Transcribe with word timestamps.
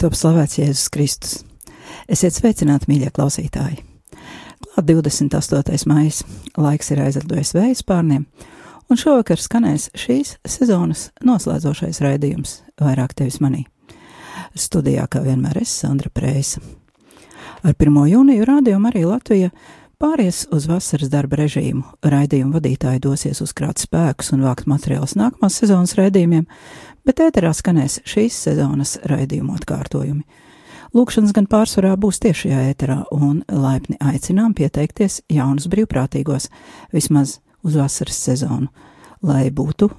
top 0.00 0.14
slavēts 0.16 0.56
Jēzus 0.56 0.88
Kristus. 0.92 1.32
Esiet 2.08 2.32
sveicināti, 2.32 2.88
mīļie 2.88 3.10
klausītāji! 3.12 3.82
Klāt 4.64 4.86
28. 4.88 5.84
maija, 5.90 6.24
laiks 6.56 6.88
ir 6.94 7.02
aizlidojis 7.04 7.52
vējas 7.52 7.82
pārniem, 7.84 8.24
un 8.88 9.00
šovakar 9.00 9.42
skanēs 9.42 9.90
šīs 9.98 10.38
sezonas 10.48 11.10
noslēdzošais 11.26 12.00
raidījums 12.00 12.62
Vairāk 12.80 13.12
tevis 13.18 13.40
manī. 13.44 13.66
Studijā 14.56 15.04
kā 15.10 15.20
vienmēr 15.26 15.60
es, 15.60 15.74
Sandra 15.82 16.08
Preisa. 16.08 16.62
Ar 17.60 17.76
1. 17.76 18.00
jūniju 18.14 18.48
rādījumu 18.48 18.88
arī 18.88 19.04
Latvija 19.04 19.52
pāries 20.00 20.46
uz 20.54 20.66
vasaras 20.70 21.10
darba 21.12 21.38
režīmu. 21.42 21.82
Raidījumu 22.02 22.56
vadītāji 22.56 23.02
dosies 23.04 23.42
uzkrāt 23.44 23.82
spēkus 23.82 24.32
un 24.34 24.44
vākt 24.46 24.68
materiālus 24.70 25.16
nākamās 25.18 25.58
sezonas 25.60 25.94
raidījumiem, 25.98 26.46
bet 27.06 27.20
ēterā 27.26 27.52
skanēs 27.56 28.00
šīs 28.08 28.38
sezonas 28.48 28.96
raidījumu 29.10 29.58
atkārtojumi. 29.58 30.24
Lūkšanas 30.96 31.34
gan 31.36 31.46
pārsvarā 31.50 31.92
būs 32.00 32.18
tiešajā 32.24 32.64
ēterā, 32.72 32.98
un 33.14 33.44
laipni 33.46 33.98
aicinām 34.02 34.56
pieteikties 34.58 35.20
jaunus 35.30 35.68
brīvprātīgos 35.70 36.48
vismaz 36.94 37.38
uz 37.62 37.76
vasaras 37.78 38.18
sezonu, 38.24 38.72
lai 39.22 39.50
būtu 39.54 39.90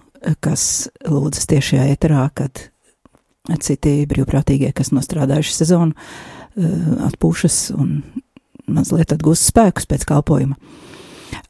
kas 0.44 0.90
lūdzas 1.08 1.48
tiešajā 1.50 1.86
ēterā, 1.94 2.26
kad 2.36 2.68
citi 3.62 4.02
brīvprātīgie, 4.10 4.74
kas 4.76 4.92
nostrādājuši 4.94 5.56
sezonu, 5.56 5.96
eh, 6.58 6.76
atpūšas 7.08 7.72
un 7.78 8.02
mazliet 8.67 9.14
atgūst 9.16 9.50
spēkus 9.52 9.88
pēc 9.90 10.06
kalpojuma. 10.09 10.58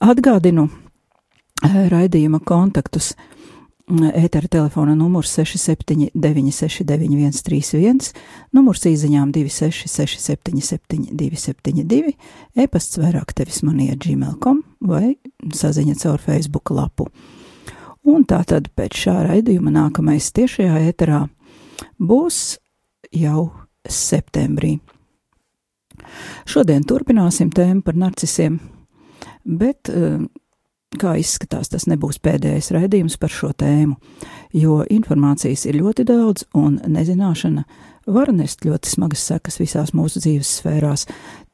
Atgādinu 0.02 0.68
eh, 0.70 1.84
raidījuma 1.92 2.42
kontaktus. 2.46 3.14
Ētera 3.92 4.48
telefona 4.48 4.94
numurs 4.96 5.34
679, 5.36 6.14
691, 6.56 7.42
31, 7.44 8.12
numurs 8.56 8.86
īsiņām 8.88 9.34
26, 9.36 9.90
677, 9.92 11.10
272, 11.20 12.14
e-pasts 12.56 13.02
vairāk 13.02 13.34
tevis 13.36 13.60
manija 13.68 13.98
gmail.com 14.00 14.62
vai 14.88 15.18
saziņa 15.58 15.98
caur 16.06 16.24
Facebook 16.24 16.72
lapu. 16.72 17.10
Un 18.08 18.24
tā 18.26 18.40
tad 18.48 18.72
pēc 18.78 18.96
šā 19.04 19.18
raidījuma 19.28 19.74
nākamais 19.76 20.32
tiešajā 20.38 20.80
ēterā 20.88 21.26
būs 22.00 22.62
jau 23.12 23.50
septembrī. 23.86 24.78
Šodien 26.50 26.86
turpināsim 26.88 27.52
tēmu 27.54 27.84
par 27.86 27.98
narcisiem, 28.00 28.60
bet 29.46 29.92
eh, 29.92 30.20
kā 31.00 31.16
izskatās, 31.20 31.72
tas 31.72 31.88
nebūs 31.88 32.20
pēdējais 32.24 32.72
raidījums 32.76 33.18
par 33.22 33.32
šo 33.32 33.52
tēmu, 33.58 33.96
jo 34.58 34.82
informācijas 34.92 35.66
ir 35.70 35.80
ļoti 35.80 36.06
daudz 36.10 36.50
un 36.58 36.80
nezināšana 36.92 37.64
var 38.12 38.32
nest 38.34 38.66
ļoti 38.66 38.90
smagas 38.90 39.24
sekas 39.30 39.60
visās 39.62 39.94
mūsu 39.96 40.22
dzīves 40.24 40.56
sfērās. 40.60 41.06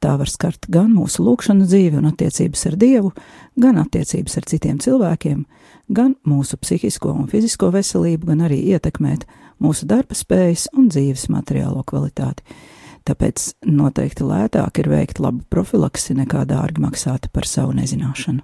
Tā 0.02 0.14
var 0.18 0.30
skart 0.30 0.68
gan 0.72 0.90
mūsu 0.94 1.24
lūkšanu 1.26 1.66
dzīvi 1.68 2.00
un 2.00 2.08
attiecības 2.10 2.66
ar 2.70 2.78
Dievu, 2.80 3.12
gan 3.60 3.78
attiecības 3.82 4.38
ar 4.40 4.48
citiem 4.48 4.80
cilvēkiem, 4.82 5.44
gan 5.92 6.16
mūsu 6.28 6.58
psihisko 6.60 7.12
un 7.14 7.28
fizisko 7.30 7.70
veselību, 7.74 8.30
gan 8.32 8.46
arī 8.48 8.62
ietekmēt 8.72 9.26
mūsu 9.62 9.88
darba 9.90 10.16
spējas 10.18 10.68
un 10.76 10.88
dzīves 10.92 11.28
materiālo 11.34 11.84
kvalitāti. 11.86 12.46
Tāpēc 13.06 13.52
noteikti 13.68 14.26
lētāk 14.26 14.80
ir 14.82 14.90
veikt 14.90 15.20
labu 15.22 15.44
profilaksi 15.50 16.16
nekā 16.18 16.44
dārgi 16.48 16.82
maksāt 16.82 17.30
par 17.32 17.46
savu 17.48 17.76
nezināšanu. 17.78 18.42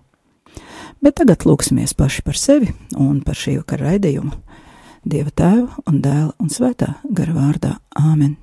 Bet 1.02 1.18
tagad 1.20 1.44
lūksimies 1.44 1.96
paši 1.98 2.22
par 2.24 2.38
sevi 2.38 2.70
un 3.00 3.20
par 3.24 3.36
šī 3.38 3.58
vakara 3.58 3.90
raidījumu. 3.90 4.32
Dieva 5.04 5.32
tēva 5.36 5.82
un 5.90 6.00
dēla 6.00 6.32
un 6.40 6.48
svētā 6.48 6.94
gara 7.04 7.34
vārdā 7.36 7.74
Āmen. 8.00 8.38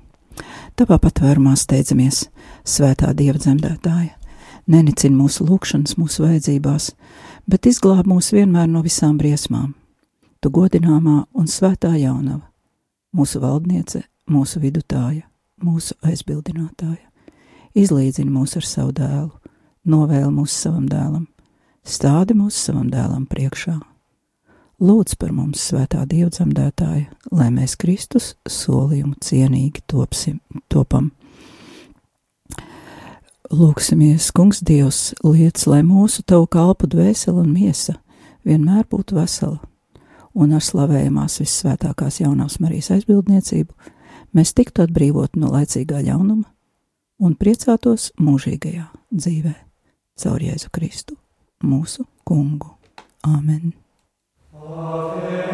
Tavā 0.78 1.00
patvērumā 1.02 1.56
steidzamies, 1.58 2.28
svētā 2.64 3.10
Dieva 3.18 3.40
dzemdētāja, 3.40 4.14
nenicina 4.70 5.16
mūsu 5.18 5.44
lūgšanas, 5.48 5.96
mūsu 5.98 6.22
vajadzībās, 6.24 6.92
bet 7.50 7.66
izglāb 7.66 8.06
mūs 8.08 8.30
vienmēr 8.32 8.70
no 8.70 8.84
visām 8.86 9.18
briesmām. 9.18 9.74
Tu 10.40 10.50
godināmā 10.50 11.24
un 11.34 11.50
svētā 11.50 11.92
jaunava, 11.98 12.46
mūsu 13.14 13.42
valdniece, 13.42 14.04
mūsu 14.30 14.62
vidutāja, 14.62 15.26
mūsu 15.64 15.96
aizbildinātāja, 16.06 17.04
izlīdzini 17.78 18.32
mūs 18.32 18.56
ar 18.58 18.66
savu 18.66 18.92
dēlu, 18.96 19.30
novēl 19.88 20.28
mūs 20.34 20.54
savam 20.64 20.84
dēlam, 20.90 21.26
stādi 21.84 22.36
mūs 22.38 22.58
savam 22.58 22.90
dēlam 22.92 23.26
priekšā. 23.30 23.78
Lūdz 24.82 25.14
par 25.14 25.30
mums, 25.30 25.62
svētā 25.62 26.02
dievdzemdētāja, 26.10 27.06
lai 27.30 27.48
mēs 27.54 27.76
Kristus 27.78 28.32
solījumu 28.50 29.14
cienīgi 29.22 29.84
topsim, 29.86 30.40
topam. 30.72 31.12
Lūksimies, 33.52 34.30
Kungs, 34.34 34.62
Dievs, 34.64 35.12
liec, 35.22 35.60
lai 35.68 35.82
mūsu 35.86 36.24
tavu 36.26 36.48
kalpu 36.50 36.88
dvēsele 36.90 37.44
un 37.44 37.52
miesa 37.52 37.98
vienmēr 38.48 38.86
būtu 38.90 39.18
vesela, 39.18 39.60
un 40.34 40.54
ar 40.56 40.64
slavējumās 40.64 41.38
vissvētākās 41.42 42.22
jaunās 42.22 42.58
Marijas 42.62 42.90
aizbildniecību 42.96 43.92
mēs 44.36 44.54
tiktu 44.56 44.86
atbrīvot 44.86 45.36
no 45.40 45.52
laicīgā 45.52 46.02
ļaunuma 46.08 46.48
un 47.22 47.36
priecātos 47.38 48.10
mūžīgajā 48.20 48.88
dzīvē 49.12 49.54
caur 50.22 50.42
Jēzu 50.42 50.72
Kristu, 50.74 51.16
mūsu 51.64 52.06
kungu. 52.28 52.76
Āmen! 53.22 53.72
Ave 54.52 55.51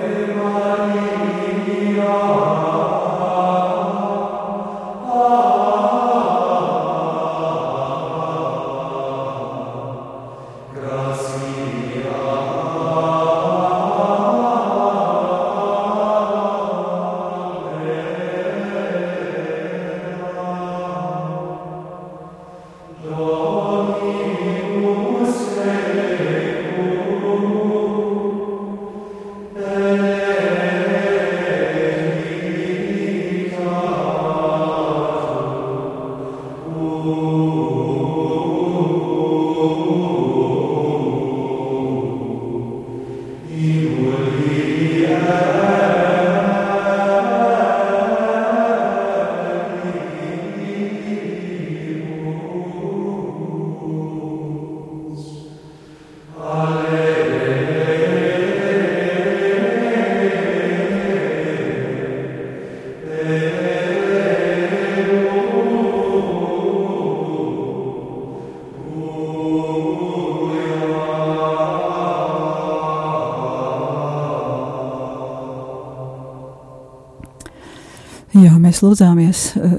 mēs 78.79 78.85
lūdzāmies 78.87 79.41
uh, 79.59 79.73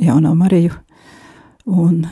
jauno 0.00 0.30
Mariju 0.34 0.72
un 1.68 2.06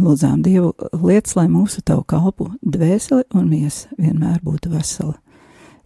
lūdzām 0.00 0.40
Dievu 0.40 0.70
lietas, 1.04 1.34
lai 1.36 1.50
mūsu 1.52 1.82
tavu 1.84 2.00
kalpu 2.08 2.46
dvēseli 2.64 3.26
un 3.36 3.50
miesa 3.50 3.90
vienmēr 3.98 4.38
būtu 4.44 4.70
vesela. 4.72 5.18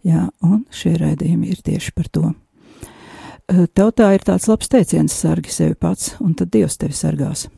Jā, 0.07 0.29
un 0.47 0.63
šie 0.71 0.93
raidījumi 0.95 1.51
ir 1.51 1.59
tieši 1.65 1.91
par 1.91 2.07
to. 2.07 2.31
Tautā 3.75 4.13
ir 4.15 4.23
tāds 4.23 4.47
labs 4.47 4.71
teiciens, 4.71 5.11
sargi 5.11 5.51
sevi 5.51 5.75
pats, 5.75 6.15
un 6.23 6.37
tad 6.39 6.53
Dievs 6.53 6.79
tevi 6.79 6.95
sargās. 6.95 7.49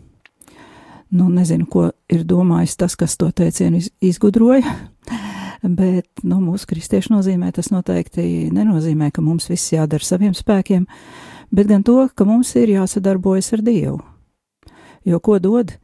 Nu, 1.13 1.27
nezinu, 1.29 1.67
ko 1.69 1.91
ir 2.09 2.23
domājis 2.25 2.79
tas, 2.81 2.95
kas 2.97 3.13
to 3.13 3.29
teicienu 3.29 3.83
izgudroja, 4.01 4.73
bet, 5.81 6.09
nu, 6.23 6.41
mūsu 6.41 6.65
kristiešu 6.71 7.13
nozīmē 7.13 7.53
tas 7.53 7.69
noteikti 7.69 8.49
nenozīmē, 8.49 9.11
ka 9.13 9.21
mums 9.21 9.51
viss 9.53 9.75
jādara 9.75 10.01
saviem 10.01 10.33
spēkiem, 10.33 10.89
bet 11.53 11.69
gan 11.69 11.85
to, 11.85 12.01
ka 12.15 12.25
mums 12.25 12.55
ir 12.57 12.73
jāsadarbojas 12.73 13.53
ar 13.53 13.63
Dievu. 13.65 14.01
Jo 15.05 15.19
ko 15.19 15.37
dod, 15.39 15.75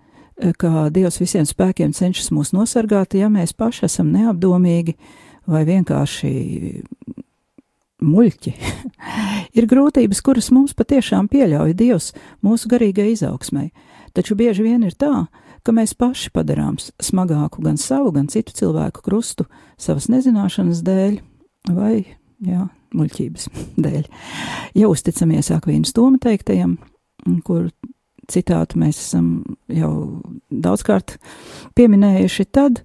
ka 0.57 0.87
Dievs 0.93 1.19
visiem 1.21 1.45
spēkiem 1.47 1.93
cenšas 1.95 2.31
mūs 2.33 2.53
nosargāt, 2.55 3.17
ja 3.19 3.29
mēs 3.31 3.53
paši 3.53 3.85
esam 3.89 4.11
neapdomīgi 4.15 4.95
vai 5.49 5.65
vienkārši 5.67 6.31
muļķi. 7.99 8.53
ir 9.57 9.67
grūtības, 9.69 10.23
kuras 10.23 10.49
mums 10.55 10.75
patiešām 10.77 11.27
pieļauj 11.31 11.75
Dievs 11.77 12.13
mūsu 12.45 12.71
garīgai 12.71 13.11
izaugsmai, 13.13 13.69
taču 14.15 14.37
bieži 14.39 14.65
vien 14.65 14.85
ir 14.87 14.95
tā, 14.95 15.27
ka 15.63 15.75
mēs 15.75 15.93
paši 15.99 16.31
padarām 16.33 16.79
smagāku 16.79 17.63
gan 17.65 17.77
savu, 17.77 18.13
gan 18.15 18.31
citu 18.31 18.55
cilvēku 18.55 19.03
krustu 19.05 19.45
savas 19.77 20.07
nezināšanas 20.11 20.83
dēļ 20.87 21.19
vai, 21.75 22.05
jā, 22.39 22.69
muļķības 22.95 23.47
dēļ. 23.85 24.09
Ja 24.79 24.89
uzticamies 24.91 25.51
Akvīnas 25.55 25.93
Toma 25.95 26.21
teiktajam, 26.21 26.77
kur 27.47 27.69
citātu 28.29 28.79
mēs 28.81 28.99
esam 29.01 29.29
jau 29.73 30.21
daudzkārt 30.49 31.17
pieminējuši, 31.77 32.45
tad 32.53 32.83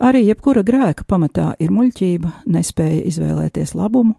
arī 0.00 0.24
jebkura 0.28 0.64
grēka 0.66 1.06
pamatā 1.08 1.52
ir 1.60 1.72
muļķība, 1.74 2.32
nespēja 2.48 3.04
izvēlēties 3.10 3.74
labumu 3.78 4.16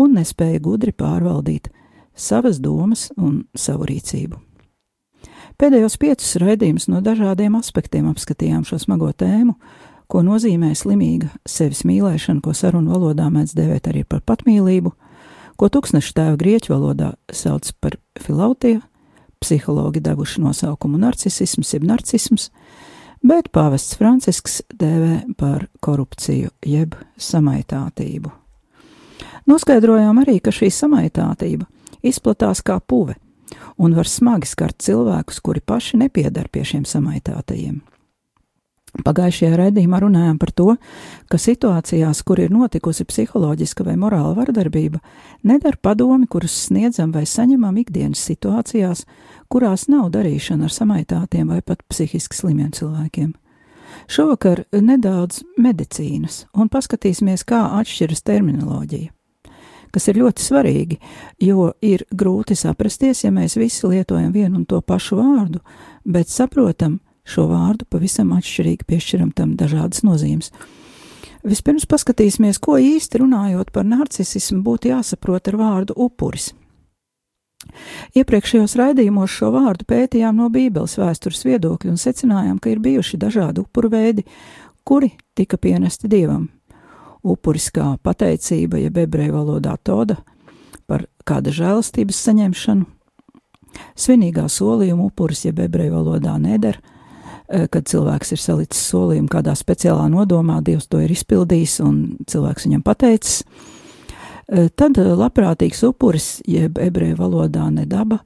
un 0.00 0.16
nespēja 0.18 0.60
gudri 0.62 0.92
pārvaldīt 0.96 1.70
savas 2.14 2.60
domas 2.60 3.10
un 3.16 3.44
savu 3.56 3.88
rīcību. 3.88 4.40
Pēdējos 5.60 5.98
piecus 6.00 6.36
raidījumus 6.40 6.88
no 6.90 7.02
dažādiem 7.04 7.54
aspektiem 7.58 8.08
apskatījām 8.10 8.64
šo 8.66 8.80
smago 8.82 9.10
tēmu, 9.14 9.54
ko 10.12 10.20
nozīmē 10.26 10.74
slimīga 10.76 11.30
sevis 11.48 11.86
mīlēšana, 11.88 12.42
ko 12.44 12.52
sarunu 12.56 12.92
valodā 12.92 13.30
mēdz 13.32 13.54
dēvēt 13.56 13.88
arī 13.88 14.04
par 14.04 14.20
patmīlību, 14.28 14.92
ko 15.56 15.68
tūkstnešu 15.72 16.12
tēva 16.18 16.36
grieķu 16.40 16.74
valodā 16.74 17.14
sauc 17.32 17.70
par 17.80 17.96
filautiju, 18.20 18.82
psihologi 19.42 20.02
devuši 20.04 20.42
nosaukumu 20.44 21.00
narcisms, 21.00 21.72
jeb 21.74 21.86
narcisms, 21.88 22.50
bet 23.24 23.48
pāvests 23.56 23.96
Francisks 23.98 24.60
dēvē 24.78 25.34
par 25.40 25.66
korupciju 25.82 26.52
jeb 26.66 26.94
samaitātību. 27.16 28.30
Noskaidrojām 29.48 30.20
arī, 30.22 30.38
ka 30.44 30.52
šī 30.54 30.68
samaitātība 30.70 31.66
izplatās 32.04 32.62
kā 32.62 32.78
puve 32.78 33.16
un 33.80 33.96
var 33.96 34.08
smagi 34.08 34.48
skart 34.48 34.78
cilvēkus, 34.84 35.40
kuri 35.40 35.64
paši 35.64 35.98
nepiedar 36.04 36.52
pie 36.52 36.64
šiem 36.68 36.84
samaitātajiem. 36.88 37.80
Pagājušajā 38.92 39.56
raidījumā 39.56 40.02
runājām 40.02 40.36
par 40.36 40.50
to, 40.52 40.74
ka 41.32 41.38
situācijās, 41.40 42.18
kur 42.28 42.42
ir 42.42 42.50
notikusi 42.52 43.06
psiholoģiska 43.08 43.86
vai 43.86 43.94
morāla 43.96 44.34
vardarbība, 44.36 45.00
nedara 45.48 45.80
padomi, 45.80 46.28
kurus 46.28 46.58
sniedzam 46.66 47.14
vai 47.14 47.24
saņemam 47.24 47.78
ikdienas 47.80 48.20
situācijās, 48.28 49.06
kurās 49.48 49.86
nav 49.88 50.10
darīšana 50.12 50.68
ar 50.68 50.74
samaitātiem 50.76 51.48
vai 51.54 51.62
pat 51.64 51.80
psihiski 51.88 52.36
slimiem 52.36 52.68
cilvēkiem. 52.76 53.32
Šovakar 54.12 54.66
nedaudz 54.76 55.40
medicīnas 55.56 56.44
un 56.52 56.68
paskatīsimies, 56.72 57.46
kā 57.48 57.64
atšķiras 57.80 58.24
terminoloģija 58.28 59.12
kas 59.92 60.08
ir 60.08 60.22
ļoti 60.22 60.40
svarīgi, 60.40 60.96
jo 61.44 61.66
ir 61.84 62.06
grūti 62.16 62.56
saprasties, 62.56 63.26
ja 63.26 63.30
mēs 63.34 63.58
visi 63.60 63.90
lietojam 63.90 64.32
vienu 64.32 64.62
un 64.62 64.64
to 64.64 64.80
pašu 64.80 65.18
vārdu, 65.20 65.60
bet 66.08 66.32
saprotam, 66.32 66.96
šo 67.24 67.46
vārdu 67.50 67.86
pavisam 67.90 68.32
atšķirīgi 68.36 68.86
piešķiram 68.88 69.32
tam 69.36 69.54
dažādas 69.58 70.02
nozīmes. 70.06 70.50
Vispirms 71.42 71.88
paskatīsimies, 71.90 72.60
ko 72.62 72.76
īsti 72.78 73.22
runājot 73.22 73.72
par 73.74 73.86
narcisismu 73.86 74.62
būtu 74.62 74.92
jāsaprot 74.92 75.50
ar 75.50 75.58
vārdu 75.58 75.96
upuris. 75.98 76.52
Iepriekšējos 78.18 78.74
raidījumos 78.78 79.30
šo 79.30 79.52
vārdu 79.54 79.86
pētījām 79.90 80.38
no 80.38 80.48
Bībeles 80.54 80.96
vēstures 80.98 81.44
viedokļa 81.46 81.94
un 81.94 81.98
secinājām, 81.98 82.58
ka 82.62 82.72
ir 82.72 82.82
bijuši 82.82 83.18
dažādi 83.22 83.62
upuru 83.62 83.90
veidi, 83.90 84.26
kuri 84.86 85.12
tika 85.38 85.58
pienesti 85.58 86.10
dievam. 86.10 86.48
Upuris 87.22 87.68
kā 87.74 87.92
pateicība, 88.02 88.80
jeb 88.82 88.98
ebreju 89.04 89.36
valodā 89.36 89.76
toda, 89.78 90.18
par 90.90 91.06
kāda 91.26 91.54
žēlastības 91.54 92.18
saņemšanu, 92.26 92.86
svinīgā 93.94 94.48
solījuma 94.50 95.06
upuris, 95.06 95.44
jeb 95.46 95.62
ebreju 95.62 95.94
valodā 96.00 96.34
neder, 96.42 96.80
Eh, 96.82 96.91
kad 97.52 97.84
cilvēks 97.88 98.32
ir 98.32 98.40
salicis 98.40 98.80
solījumu 98.88 99.28
kādā 99.28 99.52
speciālā 99.58 100.06
nodomā, 100.08 100.62
Dievs 100.64 100.88
to 100.88 101.02
ir 101.04 101.12
izpildījis 101.12 101.80
un 101.84 102.02
cilvēks 102.30 102.68
viņam 102.68 102.84
pateicis. 102.86 103.42
Eh, 104.52 104.68
tad 104.76 104.98
eh, 104.98 105.12
labprātīgs 105.16 105.80
upuris, 105.86 106.42
jeb 106.48 106.76
ebreju 106.82 107.16
valodā 107.16 107.68
nedaba, 107.72 108.18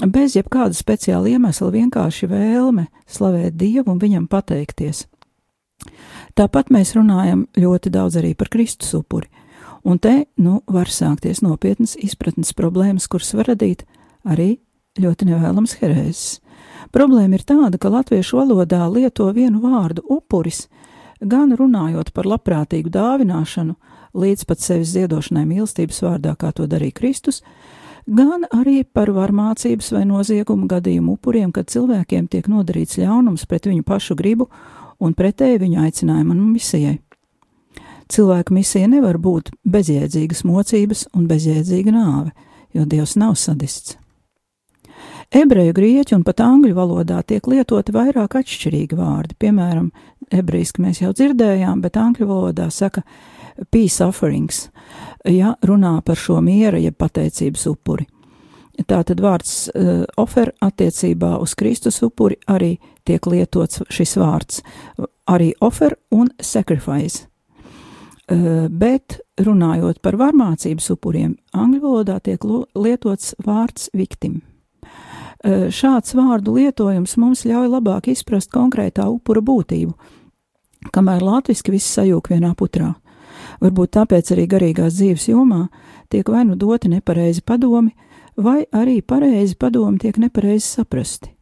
bez 0.00 0.36
jebkāda 0.38 0.72
speciāla 0.76 1.34
iemesla 1.34 1.68
vienkārši 1.74 2.28
vēlme 2.30 2.86
slavēt 3.10 3.58
Dievu 3.60 3.92
un 3.92 4.00
viņam 4.00 4.28
pateikties. 4.32 5.06
Tāpat 6.38 6.70
mēs 6.72 6.94
runājam 6.96 7.44
ļoti 7.58 7.90
daudz 7.92 8.16
arī 8.22 8.32
par 8.38 8.48
Kristus 8.54 8.94
upuri, 8.96 9.28
un 9.84 9.98
te, 9.98 10.22
nu, 10.40 10.62
var 10.70 10.88
sākties 10.88 11.42
nopietnas 11.44 11.98
izpratnes 12.00 12.54
problēmas, 12.56 13.10
kuras 13.10 13.34
var 13.36 13.50
radīt 13.52 13.84
arī 14.24 14.54
ļoti 15.02 15.28
nevēlams 15.34 15.76
herēzes. 15.82 16.38
Problēma 16.92 17.38
ir 17.38 17.44
tāda, 17.48 17.78
ka 17.80 17.88
latviešu 17.88 18.36
valodā 18.36 18.84
lieto 18.92 19.30
vienu 19.32 19.62
vārdu 19.62 20.04
upuris, 20.12 20.66
gan 21.20 21.54
runājot 21.56 22.10
par 22.12 22.28
labprātīgu 22.28 22.92
dāvināšanu, 22.92 23.76
līdz 24.12 24.44
pat 24.44 24.60
sevis 24.60 24.92
ziedošanai 24.92 25.46
mīlestības 25.48 26.02
vārdā, 26.04 26.34
kā 26.36 26.50
to 26.52 26.66
darīja 26.68 26.98
Kristus, 26.98 27.40
gan 28.04 28.44
arī 28.52 28.82
par 28.84 29.08
varmācības 29.14 29.88
vai 29.96 30.04
noziegumu 30.10 30.68
gadījumu 30.68 31.16
upuriem, 31.16 31.52
kad 31.52 31.72
cilvēkiem 31.72 32.28
tiek 32.28 32.50
nodarīts 32.52 33.00
ļaunums 33.00 33.46
pret 33.48 33.70
viņu 33.70 33.86
pašu 33.88 34.18
gribu 34.18 34.50
un 35.00 35.16
pretēji 35.16 35.62
viņu 35.64 35.80
aicinājumam 35.86 36.36
un 36.36 36.52
misijai. 36.52 36.98
Cilvēka 38.12 38.52
misija 38.52 38.90
nevar 38.92 39.16
būt 39.16 39.54
bezjēdzīgas 39.64 40.44
mocības 40.44 41.06
un 41.16 41.24
bezjēdzīga 41.30 41.96
nāve, 41.96 42.36
jo 42.76 42.84
Dievs 42.84 43.16
nav 43.16 43.38
sadists. 43.40 44.01
Ebreju, 45.32 45.72
grieķu 45.72 46.18
un 46.18 46.24
pat 46.28 46.42
angļu 46.44 46.74
valodā 46.76 47.22
tiek 47.24 47.46
lietoti 47.48 47.92
vairāk 47.94 48.34
atšķirīgi 48.36 48.98
vārdi. 48.98 49.36
Piemēram, 49.40 49.86
ebrejiski 50.28 50.82
mēs 50.84 51.00
jau 51.00 51.14
dzirdējām, 51.16 51.80
bet 51.80 51.96
angļu 51.96 52.28
valodā 52.28 52.66
saka 52.68 53.00
peace 53.72 54.04
offerings, 54.04 54.66
ja 55.24 55.54
runā 55.64 55.94
par 56.04 56.20
šo 56.20 56.36
miera, 56.44 56.76
jeb 56.76 56.98
pateicības 57.00 57.64
upuri. 57.72 58.06
Tātad 58.88 59.24
vārds 59.24 59.70
uh, 59.72 60.04
ofer 60.20 60.52
attiecībā 60.60 61.38
uz 61.40 61.56
Kristus 61.56 62.02
upuri 62.04 62.36
arī 62.52 62.74
tiek 63.08 63.24
lietots 63.24 63.80
šis 63.92 64.16
vārds, 64.20 64.60
arī 65.32 65.52
ofer 65.64 65.96
un 66.12 66.28
sacrifice. 66.40 67.24
Uh, 68.28 68.68
bet 68.68 69.22
runājot 69.40 70.04
par 70.04 70.20
varmācības 70.20 70.92
upuriem, 70.92 71.36
angļu 71.56 71.84
valodā 71.88 72.20
tiek 72.20 72.48
lietots 72.76 73.32
vārds 73.40 73.88
victim. 73.96 74.42
Eh, 75.42 75.66
šāds 75.74 76.14
vārdu 76.14 76.54
lietojums 76.54 77.16
mums 77.18 77.40
ļauj 77.42 77.66
labāk 77.72 78.06
izprast 78.12 78.52
konkrētā 78.54 79.08
upura 79.10 79.42
būtību, 79.42 79.90
kamēr 80.94 81.24
latviski 81.26 81.74
viss 81.74 81.96
sajūg 81.96 82.30
vienā 82.30 82.52
putrā. 82.54 82.92
Varbūt 83.62 83.90
tāpēc 83.96 84.30
arī 84.36 84.46
garīgās 84.46 84.94
dzīves 85.00 85.26
jomā 85.32 85.64
tiek 86.14 86.28
vai 86.30 86.44
nu 86.46 86.54
doti 86.54 86.92
nepareizi 86.92 87.42
padomi, 87.42 87.90
vai 88.36 88.62
arī 88.70 89.00
pareizi 89.02 89.58
padomi 89.58 89.98
tiek 89.98 90.20
nepareizi 90.22 90.76
saprasti. 90.78 91.32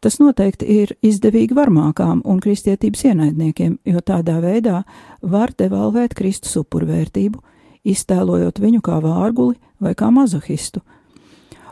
Tas 0.00 0.16
noteikti 0.22 0.64
ir 0.64 0.96
izdevīgi 1.04 1.52
varmākām 1.52 2.22
un 2.24 2.40
kristietības 2.40 3.04
ienaidniekiem, 3.10 3.78
jo 3.84 4.00
tādā 4.00 4.38
veidā 4.40 4.82
var 5.20 5.52
devalvēt 5.52 6.16
Kristus 6.16 6.56
upurvērtību, 6.62 7.42
iztēlojot 7.84 8.60
viņu 8.62 8.80
kā 8.80 9.02
vārguli 9.04 9.58
vai 9.82 9.92
kā 9.98 10.08
mazohistu, 10.14 10.80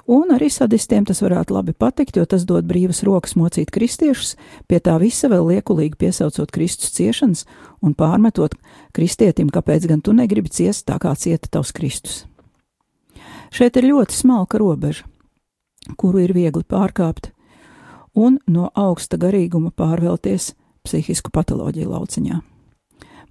un 0.07 0.33
arī 0.35 0.49
sadistiem 0.53 1.05
tas 1.07 1.21
varētu 1.23 1.55
labi 1.57 1.75
patikt, 1.77 2.17
jo 2.17 2.25
tas 2.27 2.47
dod 2.47 2.67
brīvas 2.69 3.03
rokas 3.07 3.37
mocīt 3.39 3.73
kristiešus, 3.75 4.37
pie 4.71 4.81
tā 4.81 4.97
visa 5.03 5.31
vēl 5.33 5.51
liekulīgi 5.51 5.99
piesaucot 5.99 6.53
Kristus 6.55 6.95
ciešanas 6.97 7.45
un 7.83 7.95
pārmetot 7.99 8.55
kristietim, 8.97 9.51
kāpēc 9.51 9.89
gan 9.91 10.03
tu 10.03 10.15
negribi 10.17 10.53
ciest 10.53 10.87
tā, 10.89 10.99
kā 11.03 11.15
cieta 11.19 11.51
tavs 11.51 11.75
Kristus. 11.77 12.25
Šeit 13.51 13.77
ir 13.79 13.91
ļoti 13.91 14.15
smalka 14.15 14.59
robeža, 14.61 15.07
kuru 15.97 16.25
ir 16.25 16.35
viegli 16.35 16.65
pārkāpt, 16.67 17.31
un 18.15 18.39
no 18.47 18.71
augsta 18.75 19.19
garīguma 19.21 19.71
pārvelties 19.71 20.55
psihisku 20.87 21.33
patoloģiju 21.35 21.91
lauciņā. 21.93 22.41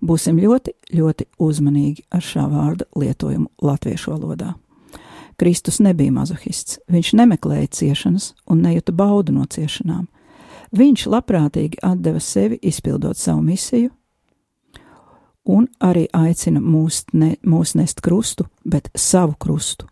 Būsim 0.06 0.38
ļoti, 0.42 0.76
ļoti 0.94 1.28
uzmanīgi 1.42 2.06
ar 2.14 2.24
šā 2.24 2.46
vārda 2.52 2.88
lietojumu 3.00 3.48
latviešu 3.64 4.12
valodā. 4.14 4.54
Kristus 5.36 5.80
nebija 5.84 6.14
mazohists, 6.16 6.80
viņš 6.92 7.14
nemeklēja 7.20 7.68
ciešanas 7.68 8.34
un 8.48 8.62
nejuta 8.64 8.94
baudu 8.96 9.36
no 9.36 9.46
ciešanām. 9.46 10.08
Viņš 10.76 11.06
labprātīgi 11.12 11.80
deva 12.02 12.20
sevi 12.20 12.60
izpildot 12.62 13.18
savu 13.18 13.44
misiju, 13.46 13.92
un 15.46 15.68
arī 15.80 16.08
aicina 16.14 16.60
mūs, 16.60 17.04
ne, 17.14 17.36
mūs 17.46 17.76
nest 17.78 18.02
krustu, 18.02 18.48
bet 18.66 18.90
savu 18.96 19.36
krustu, 19.40 19.88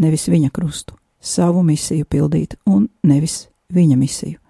nevis 0.00 0.28
viņa 0.28 0.50
krustu, 0.54 0.96
savu 1.20 1.62
misiju 1.62 2.08
pildīt, 2.08 2.56
un 2.66 2.88
nevis 3.02 3.44
viņa 3.74 3.98
misiju. 4.00 4.40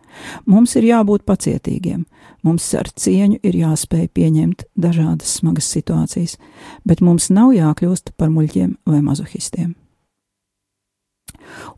Mums 0.46 0.76
ir 0.78 0.86
jābūt 0.86 1.24
pacietīgiem, 1.26 2.04
mums 2.46 2.68
ar 2.78 2.86
cieņu 2.86 3.40
ir 3.42 3.56
jāspēj 3.64 4.08
pieņemt 4.14 4.66
dažādas 4.78 5.40
smagas 5.40 5.70
situācijas, 5.74 6.36
bet 6.86 7.02
mums 7.02 7.32
nav 7.34 7.50
jākļūst 7.56 8.14
par 8.16 8.30
muļķiem 8.30 8.76
vai 8.86 9.02
mazohistiem. 9.02 9.74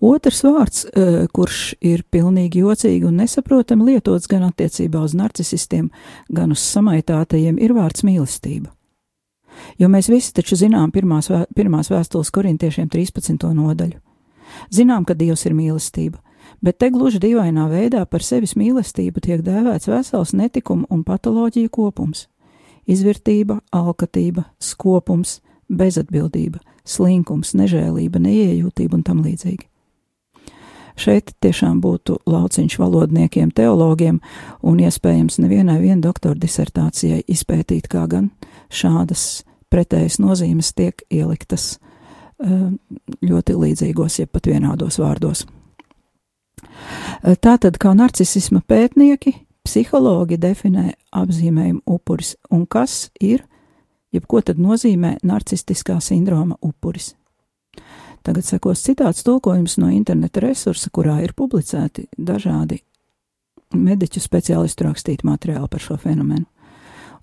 Otrs 0.00 0.42
vārds, 0.44 0.85
e, 0.87 1.26
kurš 1.32 1.75
ir 1.80 2.04
pilnīgi 2.11 2.62
jocīgi 2.64 3.06
un 3.08 3.20
nesaprotami 3.23 3.92
lietots 3.92 4.28
gan 4.30 4.46
attiecībā 4.49 5.02
uz 5.04 5.14
narcisistiem, 5.16 5.90
gan 6.28 6.52
uz 6.54 6.64
samaitātajiem, 6.64 7.58
ir 7.61 7.75
vārds 7.76 8.04
mīlestība. 8.06 8.73
Jo 9.80 9.88
mēs 9.88 10.11
visi 10.12 10.35
taču 10.37 10.56
zinām 10.58 10.92
pirmās, 10.92 11.30
pirmās 11.56 11.90
vēstules 11.92 12.30
korintiešiem 12.35 12.90
13. 12.92 13.49
nodaļu. 13.56 14.00
Zinām, 14.73 15.04
ka 15.04 15.16
Dievs 15.16 15.46
ir 15.49 15.56
mīlestība, 15.56 16.20
bet 16.62 16.78
te 16.78 16.90
gluži 16.92 17.20
dīvainā 17.23 17.66
veidā 17.70 18.04
par 18.06 18.25
sevis 18.25 18.56
mīlestību 18.56 19.23
tiek 19.25 19.42
dēvēts 19.44 19.90
vesels 19.90 20.35
netikumu 20.37 20.87
un 20.90 21.04
patoloģiju 21.04 21.73
kopums- 21.73 22.26
izvērtība, 22.94 23.61
alkatība, 23.73 24.44
skopums, 24.61 25.40
bezatbildība, 25.68 26.61
slinkums, 26.87 27.54
nežēlība, 27.58 28.20
neiejūtība 28.23 28.99
un 28.99 29.02
tam 29.06 29.23
līdzīgi. 29.25 29.66
Šeit 30.96 31.35
tiešām 31.44 31.82
būtu 31.85 32.23
lauciņš 32.25 32.78
valodniekiem, 32.80 33.50
teologiem 33.52 34.23
un 34.64 34.78
iespējams 34.80 35.37
nevienai 35.42 35.76
vien 35.82 36.00
doktora 36.00 36.38
disertācijai 36.40 37.20
izpētīt, 37.28 37.90
kā 37.92 38.06
gan 38.08 38.30
šādas 38.73 39.44
pretējas 39.68 40.16
nozīmes 40.23 40.73
tiek 40.73 41.04
ieliktas 41.12 41.75
eh, 41.76 42.70
ļoti 43.20 43.58
līdzīgos, 43.61 44.23
jeb 44.23 44.32
pat 44.32 44.49
vienādos 44.49 44.96
vārdos. 45.02 45.44
Tātad, 47.44 47.76
kā 47.80 47.92
narcisisma 47.96 48.62
pētnieki, 48.68 49.35
psihologi 49.66 50.38
definē 50.40 50.92
apzīmējumu 51.16 51.82
upuris 51.90 52.37
un 52.54 52.64
kas 52.70 53.11
ir, 53.20 53.44
jeb 54.16 54.26
ko 54.28 54.40
tad 54.40 54.61
nozīmē 54.62 55.16
narcistiskā 55.26 55.99
sindroma 56.00 56.58
upuris. 56.64 57.14
Tagad 58.26 58.46
sekos 58.46 58.82
citāts 58.82 59.23
tulkojums 59.26 59.76
no 59.78 59.92
interneta 59.92 60.42
resursa, 60.42 60.90
kurā 60.90 61.20
ir 61.23 61.37
publicēti 61.37 62.08
dažādi 62.18 62.80
mediķu 63.76 64.23
speciālistu 64.23 64.87
rakstīti 64.87 65.26
materiāli 65.26 65.68
par 65.70 65.82
šo 65.82 65.99
fenomenu, 66.00 66.46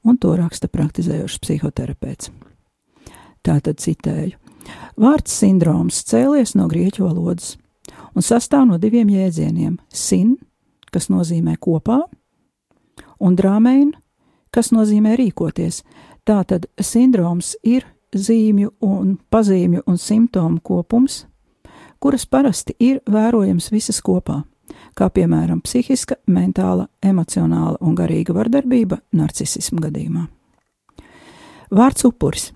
un 0.03 0.17
to 0.19 0.35
raksta 0.39 0.69
praktizējošs 0.71 1.41
psihoterapeits. 1.43 2.31
Tātad 3.43 3.81
citēju. 3.83 4.39
Vārds 4.95 5.35
sindroms 5.35 5.99
cēlies 6.07 6.55
no 6.55 6.69
grieķu 6.71 7.03
valodas 7.09 7.57
un 8.15 8.23
sastāv 8.23 8.67
no 8.69 8.77
diviem 8.79 9.09
jēdzieniem- 9.11 9.77
sin, 10.07 10.37
kas 10.91 11.09
nozīmē 11.09 11.57
kopā, 11.57 12.03
un 13.19 13.35
drāmein, 13.35 13.93
kas 14.51 14.71
nozīmē 14.71 15.17
rīkoties. 15.17 15.81
Tātad 16.23 16.69
sindroms 16.79 17.57
ir 17.67 17.83
zīmju 18.15 18.69
un 18.85 19.17
pazīmju 19.33 19.83
un 19.89 19.97
simptomu 19.99 20.61
kopums, 20.63 21.25
kuras 21.99 22.25
parasti 22.25 22.75
ir 22.79 23.01
vērojams 23.11 23.67
visas 23.73 23.99
kopā, 24.03 24.43
kā 24.95 25.09
piemēram 25.11 25.59
psihiska, 25.65 26.21
mentāla, 26.27 26.87
emocionāla 27.03 27.75
un 27.81 27.95
garīga 27.99 28.35
vardarbība 28.37 29.01
narcisismu 29.11 29.83
gadījumā. 29.83 30.25
Vārds 31.73 32.05
upuris. 32.07 32.51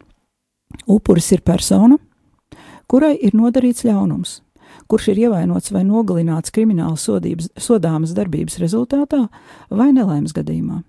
Upuris 0.88 1.32
ir 1.36 1.42
persona, 1.44 1.98
kurai 2.88 3.16
ir 3.20 3.36
nodarīts 3.36 3.84
ļaunums, 3.88 4.42
kurš 4.88 5.12
ir 5.12 5.26
ievainots 5.28 5.74
vai 5.76 5.84
nogalināts 5.88 6.54
krimināla 6.56 6.96
sodības, 7.00 7.50
sodāmas 7.60 8.16
darbības 8.16 8.60
rezultātā 8.64 9.26
vai 9.72 9.92
nelaimes 9.92 10.36
gadījumā. 10.38 10.84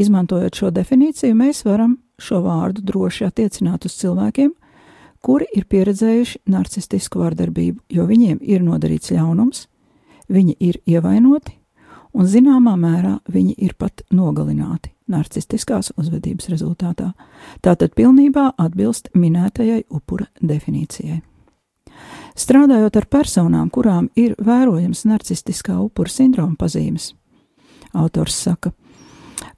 Izmantojot 0.00 0.56
šo 0.56 0.70
definīciju, 0.74 1.36
mēs 1.36 1.64
varam 1.66 1.98
šo 2.20 2.42
vārdu 2.44 2.84
droši 2.86 3.26
attiecināt 3.28 3.86
uz 3.88 3.96
cilvēkiem, 4.00 4.52
kuri 5.24 5.48
ir 5.56 5.66
pieredzējuši 5.68 6.44
narcistisku 6.52 7.20
vardarbību, 7.22 7.82
jo 7.92 8.06
viņiem 8.08 8.40
ir 8.40 8.64
nodarīts 8.64 9.12
ļaunums, 9.14 9.66
viņi 10.30 10.56
ir 10.60 10.80
ievainoti 10.86 11.60
un 12.14 12.26
zināmā 12.26 12.74
mērā 12.78 13.18
viņi 13.30 13.54
ir 13.58 13.74
pat 13.78 14.02
nogalināti 14.14 14.92
narcistiskās 15.10 15.92
uzvedības 15.98 16.50
rezultātā. 16.52 17.10
Tātad 17.62 17.94
pilnībā 17.98 18.52
atbilst 18.58 19.10
minētajai 19.14 19.84
upura 19.90 20.28
definīcijai. 20.40 21.20
Strādājot 22.38 22.96
ar 22.96 23.06
personām, 23.10 23.70
kurām 23.74 24.08
ir 24.16 24.36
vērojams 24.38 25.02
narcistiskā 25.10 25.76
upura 25.82 26.10
sindroma 26.10 26.56
pazīmes, 26.58 27.10
autors 27.92 28.38
saka, 28.38 28.70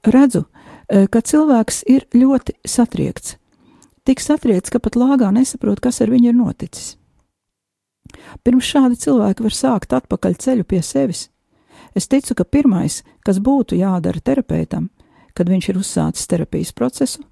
redzu, 0.03 0.45
e, 0.89 1.05
ka 1.07 1.21
cilvēks 1.21 1.83
ir 1.89 2.05
ļoti 2.13 2.57
satriekts, 2.67 3.37
tik 4.07 4.23
satriekts, 4.23 4.71
ka 4.73 4.81
pat 4.83 4.97
lāgā 4.99 5.31
nesaprot, 5.33 5.79
kas 5.83 6.01
ar 6.03 6.11
viņu 6.13 6.31
ir 6.31 6.37
noticis. 6.37 6.95
Pirms 8.43 8.67
šādi 8.67 8.99
cilvēki 8.99 9.45
var 9.45 9.55
sākt 9.55 9.93
atpakaļ 9.95 10.35
ceļu 10.39 10.65
pie 10.67 10.81
sevis. 10.85 11.29
Es 11.95 12.07
ticu, 12.09 12.35
ka 12.35 12.43
pirmais, 12.45 13.01
kas 13.25 13.39
būtu 13.39 13.77
jādara 13.77 14.19
terapeitam, 14.19 14.89
kad 15.33 15.49
viņš 15.49 15.69
ir 15.69 15.79
uzsācis 15.81 16.29
terapijas 16.29 16.73
procesu, 16.75 17.23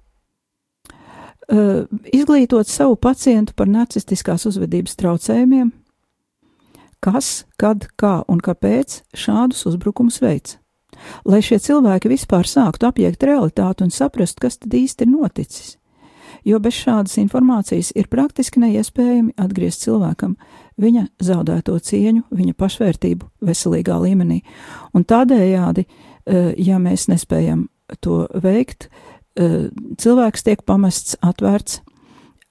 uh, 1.52 1.84
izglītot 2.14 2.70
savu 2.70 2.96
pacientu 2.96 3.54
par 3.54 3.70
narcistiskās 3.70 4.46
uzvedības 4.50 4.96
traucējumiem, 4.98 5.72
kas, 7.02 7.44
kad, 7.58 7.88
kā 7.98 8.22
un 8.30 8.42
kāpēc 8.42 9.02
šādus 9.18 9.66
uzbrukumus 9.70 10.20
veids. 10.22 10.61
Lai 11.24 11.42
šie 11.44 11.58
cilvēki 11.62 12.10
vispār 12.12 12.48
sāktu 12.48 12.88
apiekt 12.88 13.22
realitāti 13.26 13.86
un 13.86 13.94
saprast, 13.94 14.40
kas 14.40 14.58
tad 14.58 14.74
īsti 14.74 15.06
ir 15.06 15.12
noticis. 15.12 15.76
Jo 16.44 16.58
bez 16.58 16.74
šādas 16.74 17.18
informācijas 17.22 17.92
ir 17.94 18.08
praktiski 18.10 18.58
neiespējami 18.62 19.36
atgriezt 19.38 19.84
cilvēkam 19.84 20.34
viņa 20.82 21.06
zaudēto 21.22 21.76
cieņu, 21.78 22.24
viņa 22.34 22.56
pašvērtību 22.58 23.28
veselīgā 23.46 23.98
līmenī. 24.02 24.40
Un 24.96 25.04
tādējādi, 25.06 25.84
ja 26.58 26.80
mēs 26.82 27.06
nespējam 27.12 27.68
to 28.02 28.24
veikt, 28.42 28.88
Eh, 29.32 29.70
cilvēks 29.96 30.44
tiek 30.44 30.60
pamests 30.68 31.16
atvērts 31.24 31.78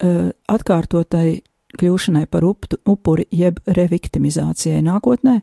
eh, 0.02 0.32
atkārtotai 0.50 1.44
kļūšanai 1.78 2.24
par 2.26 2.48
upuri 2.50 3.28
jeb 3.30 3.60
reviktimizācijai 3.70 4.82
nākotnē 4.88 5.36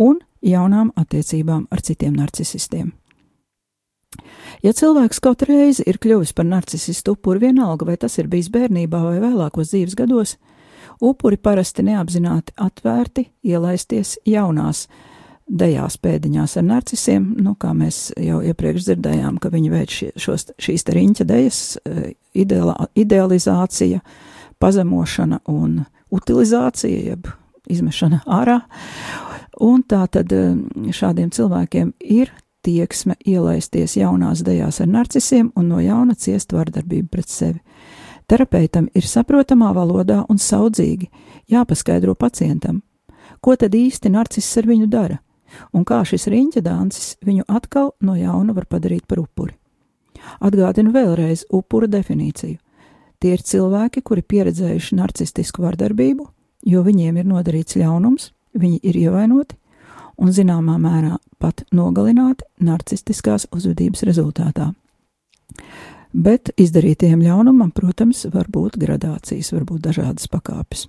un 0.00 0.16
jaunām 0.42 0.92
attiecībām 0.96 1.66
ar 1.70 1.82
citiem 1.84 2.16
narcisistiem. 2.18 2.92
Ja 4.64 4.72
cilvēks 4.72 5.20
kaut 5.22 5.44
reizi 5.46 5.84
ir 5.86 5.98
kļuvis 6.02 6.32
par 6.34 6.46
narcisistu 6.48 7.14
upuri, 7.14 7.48
vienalga 7.48 7.86
vai 7.86 7.98
tas 8.00 8.16
ir 8.18 8.30
bijis 8.30 8.48
bērnībā 8.50 9.02
vai 9.04 9.18
vēlākos 9.22 9.70
dzīves 9.70 9.98
gados, 9.98 10.36
upuri 11.04 11.36
parasti 11.36 11.84
neapzināti 11.86 12.56
atvērti 12.56 13.28
ielaisties 13.46 14.16
jaunās 14.26 14.86
dejās 15.48 15.96
pēdiņās 16.02 16.56
ar 16.60 16.66
narcisiem, 16.66 17.28
nu, 17.40 17.54
kā 17.60 17.70
mēs 17.76 18.10
jau 18.20 18.40
iepriekš 18.44 18.90
dzirdējām, 18.90 19.38
ka 19.40 19.52
viņi 19.52 19.70
veic 19.72 19.94
šos, 20.20 20.50
šīs 20.60 20.84
te 20.84 20.96
riņķa 20.96 21.26
dejas, 21.28 21.60
e, 21.88 22.12
ideala, 22.36 22.74
idealizācija, 22.98 24.02
pazemošana 24.60 25.40
un 25.48 25.80
utilizācija, 26.12 27.14
jeb 27.14 27.30
izmešana 27.68 28.20
ārā. 28.26 28.60
Un 29.60 29.82
tā 29.82 30.04
tad 30.12 30.32
e, 30.32 30.42
šādiem 30.92 31.30
cilvēkiem 31.34 31.92
ir 32.00 32.32
tieksme 32.62 33.16
ielaisties 33.24 33.96
jaunās 33.96 34.42
dejās 34.44 34.80
ar 34.80 34.88
narcisiem 34.88 35.52
un 35.56 35.68
no 35.72 35.80
jauna 35.80 36.14
ciest 36.14 36.52
vardarbību 36.52 37.08
pret 37.08 37.28
sevi. 37.28 37.60
Terapeitam 38.28 38.90
ir 38.94 39.06
saprotamā 39.08 39.72
valodā 39.72 40.24
un 40.28 40.36
saudzīgi 40.36 41.08
jāpaskaidro 41.48 42.14
pacientam, 42.14 42.82
ko 43.40 43.56
tad 43.56 43.74
īsti 43.74 44.12
narciss 44.12 44.58
ar 44.60 44.68
viņu 44.68 44.90
dara 44.92 45.18
un 45.72 45.84
kā 45.88 46.02
šis 46.06 46.28
riņķa 46.32 46.62
dāncis 46.64 47.16
viņu 47.24 47.46
atkal 47.48 47.92
no 48.04 48.16
jauna 48.18 48.54
var 48.56 48.68
padarīt 48.70 49.06
par 49.08 49.22
upuri. 49.22 49.56
Atgādinu 50.44 50.92
vēlreiz 50.94 51.46
upura 51.54 51.88
definīciju. 51.90 52.58
Tie 53.18 53.34
ir 53.34 53.42
cilvēki, 53.42 54.02
kuri 54.06 54.22
pieredzējuši 54.22 54.98
narcistisku 54.98 55.64
vardarbību, 55.64 56.26
jo 56.70 56.82
viņiem 56.86 57.18
ir 57.18 57.26
nodarīts 57.26 57.78
ļaunums, 57.78 58.30
viņi 58.54 58.80
ir 58.82 58.96
ievainoti, 58.96 59.56
un 60.18 60.32
zināmā 60.34 60.76
mērā 60.82 61.16
pat 61.38 61.64
nogalināti 61.74 62.46
narcistiskās 62.64 63.46
uzvedības 63.54 64.04
rezultātā. 64.08 64.72
Bet 66.12 66.50
izdarītajiem 66.56 67.20
ļaunumam, 67.22 67.70
protams, 67.74 68.24
var 68.32 68.48
būt 68.50 68.78
gradācijas, 68.80 69.52
var 69.52 69.66
būt 69.68 69.84
dažādas 69.90 70.28
pakāpes. 70.32 70.86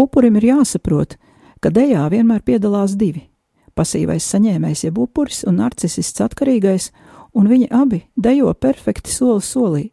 Upurim 0.00 0.38
ir 0.40 0.48
jāsaprot, 0.48 1.18
ka 1.60 1.70
dejā 1.70 2.06
vienmēr 2.10 2.42
piedalās 2.42 2.96
divi- 2.96 3.28
pasīvais 3.78 4.24
saņēmējs 4.24 4.84
jeb 4.84 4.98
upuris 4.98 5.44
un 5.46 5.56
narcisists 5.56 6.20
atkarīgais, 6.20 6.90
un 7.34 7.48
viņi 7.48 7.68
abi 7.70 8.04
dejo 8.16 8.54
perfekti 8.54 9.10
soli 9.10 9.40
solī, 9.40 9.90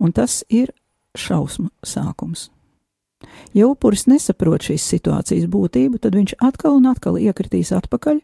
un 0.00 0.12
tas 0.12 0.44
ir 0.48 0.72
šausmu 1.16 1.70
sākums. 1.84 2.50
Ja 3.56 3.68
upuris 3.70 4.04
nesaprot 4.06 4.66
šīs 4.66 4.84
situācijas 4.84 5.46
būtību, 5.48 6.00
tad 6.02 6.16
viņš 6.18 6.36
atkal 6.44 6.76
un 6.76 6.90
atkal 6.90 7.16
iekritīs 7.16 7.72
atpakaļ, 7.72 8.20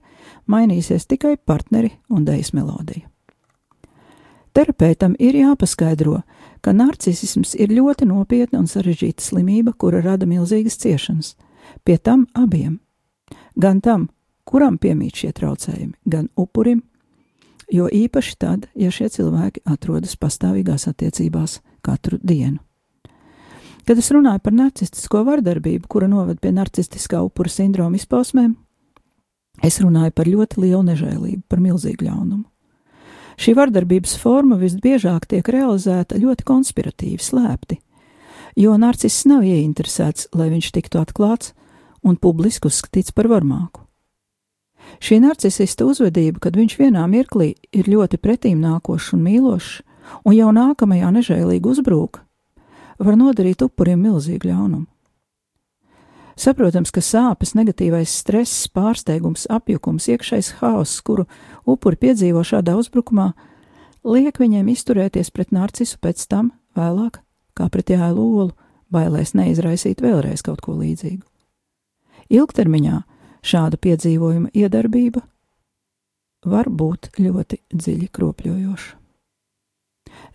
mainīsies 0.51 1.09
tikai 1.09 1.39
partneri 1.41 1.95
un 2.13 2.27
dejas 2.29 2.53
melodija. 2.53 3.09
Terapeitam 4.53 5.15
ir 5.19 5.39
jāpaskaidro, 5.39 6.19
ka 6.61 6.75
narcisms 6.77 7.55
ir 7.57 7.73
ļoti 7.73 8.05
nopietna 8.11 8.61
un 8.61 8.69
sarežģīta 8.69 9.25
slimība, 9.25 9.73
kura 9.73 10.03
rada 10.05 10.29
milzīgas 10.29 10.77
ciešanas. 10.83 11.35
Pie 11.85 11.97
tam 11.97 12.27
abiem- 12.37 12.81
gan 13.63 13.81
tam, 13.81 14.11
kuram 14.45 14.79
piemīt 14.79 15.17
šie 15.17 15.33
traucējumi, 15.33 15.95
gan 16.07 16.29
upurim, 16.37 16.83
jo 17.73 17.89
īpaši 17.89 18.37
tad, 18.39 18.69
ja 18.75 18.91
šie 18.91 19.09
cilvēki 19.09 19.65
atrodas 19.65 20.17
pastāvīgās 20.17 20.87
attiecībās 20.87 21.61
katru 21.83 22.19
dienu. 22.23 22.59
Kad 23.83 23.99
es 23.99 24.13
runāju 24.15 24.39
par 24.45 24.55
narcistisko 24.55 25.25
vardarbību, 25.27 25.89
kura 25.91 26.07
noved 26.11 26.39
pie 26.43 26.53
narcistiskā 26.55 27.19
upura 27.25 27.51
sindroma 27.51 27.99
izpausmēm, 27.99 28.55
es 29.67 29.81
runāju 29.83 30.15
par 30.15 30.31
ļoti 30.31 30.63
lielu 30.63 30.83
nežēlību, 30.93 31.43
par 31.51 31.63
milzīgu 31.63 32.07
ļaunumu. 32.07 32.47
Šī 33.43 33.57
vardarbības 33.59 34.15
forma 34.21 34.59
visbiežāk 34.61 35.27
tiek 35.27 35.49
realizēta 35.51 36.21
ļoti 36.21 36.47
konspiratīvi, 36.47 37.19
slēpti, 37.19 37.81
jo 38.61 38.77
narciss 38.79 39.27
nav 39.27 39.43
ieinteresēts, 39.49 40.29
lai 40.37 40.51
viņš 40.53 40.73
tiktu 40.77 41.01
atklāts 41.03 41.55
un 42.07 42.19
publiski 42.21 42.69
uzskatīts 42.71 43.15
par 43.17 43.31
varmāku. 43.33 43.83
Šī 45.03 45.19
narcisista 45.23 45.87
uzvedība, 45.89 46.43
kad 46.43 46.59
viņš 46.59 46.77
vienā 46.79 47.03
mirklī 47.11 47.55
ir 47.75 47.89
ļoti 47.91 48.19
pretīm 48.23 48.61
nākošs 48.63 49.15
un 49.17 49.25
mīlošs, 49.27 49.81
un 50.27 50.37
jau 50.37 50.51
nākamajā 50.55 51.11
nežēlīgi 51.17 51.71
uzbrūk, 51.73 52.21
var 53.03 53.19
nodarīt 53.19 53.63
upurim 53.65 54.03
milzīgu 54.07 54.51
ļaunumu. 54.51 54.87
Saprotams, 56.39 56.91
ka 56.95 57.03
sāpes, 57.05 57.53
negatīvais 57.55 58.13
stress, 58.23 58.65
pārsteigums, 58.73 59.45
apjukums, 59.53 60.09
iekšējs 60.09 60.55
haoss, 60.63 61.03
kuru 61.05 61.27
upuri 61.69 61.99
piedzīvo 62.07 62.41
šādā 62.47 62.73
uzbrukumā, 62.81 63.33
liek 64.09 64.41
viņiem 64.41 64.71
izturēties 64.73 65.31
pret 65.31 65.53
narcisu 65.53 66.01
pēc 66.01 66.25
tam, 66.33 66.51
vēlāk, 66.79 67.21
kā 67.53 67.69
pret 67.69 67.93
jēlu 67.93 68.25
olu, 68.25 68.55
bailēs 68.93 69.35
neizraisīt 69.37 70.01
vēlreiz 70.05 70.45
kaut 70.47 70.65
ko 70.65 70.79
līdzīgu. 70.81 71.25
Ilgtermiņā 72.33 73.03
šāda 73.45 73.77
piedzīvojuma 73.77 74.55
iedarbība 74.57 75.21
var 76.49 76.71
būt 76.73 77.13
ļoti 77.21 77.61
dziļi 77.77 78.09
kropļojoša. 78.09 78.97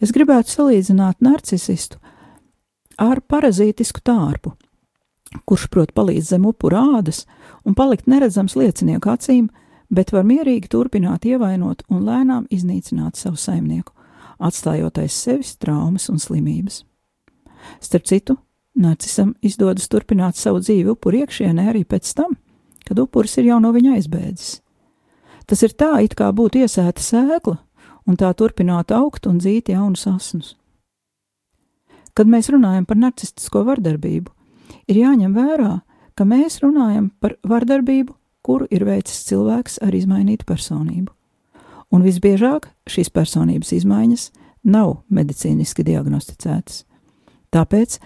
Es 0.01 0.13
gribētu 0.13 0.53
salīdzināt 0.53 1.23
narcisistu 1.25 1.97
ar 2.97 3.21
parazītisku 3.21 4.01
tārpu, 4.05 4.53
kurš 5.45 5.67
prot 5.71 5.93
palīdz 5.95 6.33
zem 6.33 6.47
upura 6.49 6.81
ādas 6.97 7.25
un 7.65 7.75
palikt 7.77 8.07
neredzams 8.07 8.57
liecinieku 8.57 9.11
acīm, 9.13 9.47
bet 9.89 10.11
var 10.11 10.25
mierīgi 10.27 10.71
turpināt 10.71 11.25
ievainot 11.25 11.85
un 11.89 12.03
lēnām 12.07 12.47
iznīcināt 12.51 13.19
savu 13.19 13.39
saimnieku, 13.39 13.93
atstājot 14.39 14.99
aiz 15.03 15.15
sevis 15.15 15.55
traumas 15.57 16.09
un 16.11 16.19
slimības. 16.19 16.83
Starp 17.83 18.07
citu, 18.07 18.37
narcisam 18.75 19.33
izdodas 19.41 19.87
turpināt 19.91 20.37
savu 20.37 20.61
dzīvi 20.63 20.93
upuru 20.93 21.23
iekšienē 21.23 21.69
arī 21.71 21.83
pēc 21.87 22.13
tam, 22.17 22.35
kad 22.87 22.99
upuris 22.99 23.37
ir 23.39 23.51
jau 23.51 23.59
no 23.63 23.73
viņa 23.75 23.97
aizbēdzis. 23.97 24.59
Tas 25.47 25.63
ir 25.63 25.73
tā, 25.79 25.93
it 26.03 26.15
kā 26.19 26.27
būtu 26.35 26.63
iesēta 26.63 27.03
sēkla, 27.03 27.57
un 28.07 28.19
tā 28.19 28.31
turpinātu 28.35 28.95
augt 28.97 29.27
un 29.27 29.39
dzīt 29.39 29.71
jaunus 29.71 30.07
asnus. 30.09 30.55
Kad 32.17 32.29
mēs 32.29 32.49
runājam 32.49 32.87
par 32.89 32.97
narcistisko 32.97 33.61
vardarbību, 33.67 34.31
ir 34.89 34.97
jāņem 35.03 35.35
vērā, 35.37 35.73
ka 36.17 36.25
mēs 36.25 36.63
runājam 36.63 37.11
par 37.21 37.35
vardarbību, 37.45 38.15
kuru 38.41 38.65
ir 38.73 38.87
veicis 38.87 39.27
cilvēks 39.27 39.77
ar 39.85 39.93
izmainītu 39.93 40.47
personību. 40.49 41.11
Un 41.93 42.03
visbiežāk 42.03 42.71
šīs 42.89 43.11
personības 43.13 43.73
izmaiņas 43.77 44.31
nav 44.67 45.03
medicīniski 45.13 45.85
diagnosticētas. 45.87 46.83
Tāpēc 47.53 47.99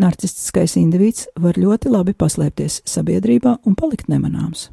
narcistiskais 0.00 0.76
indivīds 0.80 1.26
var 1.36 1.58
ļoti 1.58 1.90
labi 1.92 2.14
paslēpties 2.16 2.82
sabiedrībā 2.88 3.58
un 3.66 3.74
palikt 3.76 4.08
nemanāms. 4.08 4.68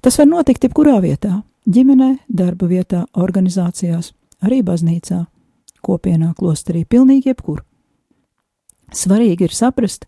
Tas 0.00 0.20
var 0.20 0.28
notikt 0.28 0.68
jebkurā 0.68 1.00
vietā- 1.00 1.42
ģimenē, 1.74 2.18
darba 2.28 2.68
vietā, 2.68 3.06
organizācijās, 3.14 4.12
arī 4.42 4.62
baznīcā, 4.62 5.26
kopienā, 5.82 6.34
klosterī, 6.34 6.84
pilnīgi 6.84 7.32
jebkur. 7.32 7.64
Svarīgi 8.96 9.46
ir 9.46 9.54
saprast, 9.54 10.06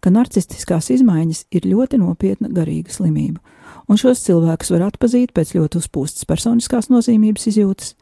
ka 0.00 0.12
narcistiskās 0.12 0.90
izmaiņas 0.94 1.46
ir 1.54 1.66
ļoti 1.68 2.00
nopietna 2.00 2.50
garīga 2.54 2.92
slimība, 2.94 3.40
un 3.88 4.00
šos 4.00 4.22
cilvēkus 4.24 4.72
var 4.74 4.86
atpazīt 4.88 5.34
pēc 5.36 5.54
ļoti 5.56 5.80
uzpūstas 5.82 6.28
personiskās 6.28 6.88
nozīmības 6.92 7.50
izjūtas, 7.50 7.94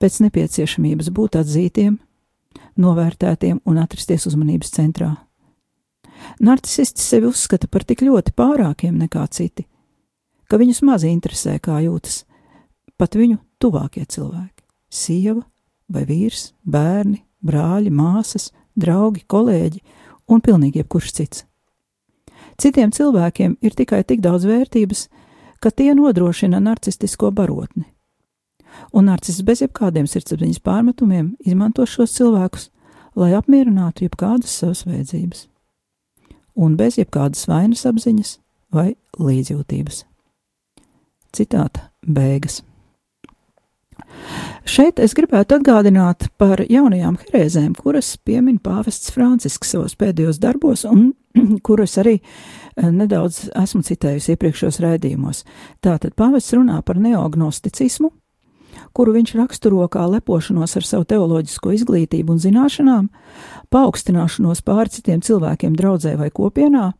pēc 0.00 0.22
nepieciešamības 0.26 1.10
būt 1.14 1.36
atzītiem, 1.42 1.98
novērtētiem 2.80 3.60
un 3.68 3.82
atrasties 3.82 4.26
uzmanības 4.30 4.72
centrā. 4.72 5.12
Narcisisti 6.40 7.02
sevi 7.02 7.28
uzskata 7.28 7.68
par 7.68 7.84
tik 7.84 8.04
ļoti 8.06 8.34
pārākiem 8.38 8.94
nekā 9.02 9.24
citi, 9.34 9.66
ka 10.48 10.60
viņus 10.60 10.82
maz 10.86 11.06
interesē, 11.08 11.58
kā 11.58 11.80
jūtas 11.82 12.22
pat 13.00 13.16
viņu 13.18 13.40
tuvākie 13.58 14.04
cilvēki- 14.06 14.62
sieva 15.02 15.42
vai 15.88 16.04
vīrs, 16.06 16.52
bērni, 16.64 17.24
brāļi, 17.44 17.90
māsas, 17.90 18.52
draugi, 18.78 19.24
kolēģi 19.28 19.82
un 20.28 20.40
pilnīgi 20.40 20.82
jebkurš 20.82 21.12
cits. 21.18 21.44
Citiem 22.60 22.92
cilvēkiem 22.92 23.56
ir 23.64 23.74
tikai 23.76 24.02
tik 24.04 24.20
daudz 24.24 24.44
vērtības, 24.46 25.06
ka 25.62 25.70
tie 25.70 25.92
nodrošina 25.94 26.60
narcistisko 26.60 27.30
barotni. 27.30 27.86
Un 28.92 29.08
narcists 29.08 29.44
bez 29.46 29.62
jebkādiem 29.62 30.08
sirdsapziņas 30.08 30.62
pārmetumiem 30.64 31.34
izmanto 31.44 31.86
šos 31.86 32.14
cilvēkus, 32.16 32.70
lai 33.16 33.32
apmierinātu 33.36 34.06
jebkādas 34.06 34.54
savas 34.62 34.86
vajadzības, 34.88 35.46
un 36.56 36.76
bez 36.80 36.98
jebkādas 37.00 37.44
vainas 37.48 37.84
apziņas 37.88 38.36
vai 38.72 38.94
līdzjūtības. 39.20 40.04
Citāta 41.32 41.90
beigas. 42.04 42.62
Šeit 44.62 45.00
es 45.02 45.14
gribētu 45.18 45.58
atgādināt 45.58 46.28
par 46.38 46.62
jaunajām 46.62 47.18
herēzēm, 47.24 47.74
kuras 47.74 48.14
piemin 48.22 48.60
pāvests 48.62 49.10
Francisks 49.10 49.74
savos 49.74 49.96
pēdējos 49.98 50.38
darbos 50.42 50.84
un 50.88 51.10
kuras 51.66 51.96
arī 51.98 52.18
eh, 52.20 52.88
nedaudz 52.88 53.48
esmu 53.58 53.82
citējusi 53.88 54.36
iepriekšējos 54.36 54.80
raidījumos. 54.84 55.42
Tātad 55.82 56.14
pāvests 56.18 56.54
runā 56.54 56.78
par 56.86 57.00
neognosticismu, 57.02 58.12
kuru 58.94 59.16
viņš 59.18 59.34
raksturo 59.40 59.84
kā 59.92 60.06
lepošanos 60.14 60.76
ar 60.78 60.86
savu 60.86 61.08
teoloģisko 61.10 61.74
izglītību 61.76 62.36
un 62.36 62.42
zināšanām, 62.42 63.10
paaugstināšanos 63.72 64.64
pāri 64.66 64.94
citiem 64.94 65.22
cilvēkiem 65.24 65.76
draudzē 65.78 66.14
vai 66.20 66.30
kopienā, 66.30 66.92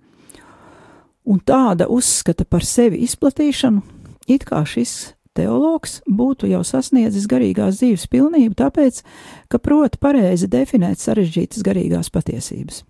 un 1.24 1.42
tāda 1.46 1.86
uzskata 1.86 2.44
par 2.44 2.66
sevi 2.66 3.04
izplatīšanu, 3.06 3.82
it 4.26 4.46
kā 4.48 4.64
šis 4.66 5.12
teologs 5.36 6.00
būtu 6.08 6.48
jau 6.50 6.62
sasniedzis 6.66 7.28
garīgās 7.30 7.80
dzīves 7.80 8.08
pilnību, 8.12 8.56
tāpēc, 8.58 9.02
ka 9.48 9.60
prot 9.62 9.98
pareizi 10.02 10.48
definēt 10.50 11.00
sarežģītas 11.02 11.64
garīgās 11.66 12.12
patiesības. 12.12 12.82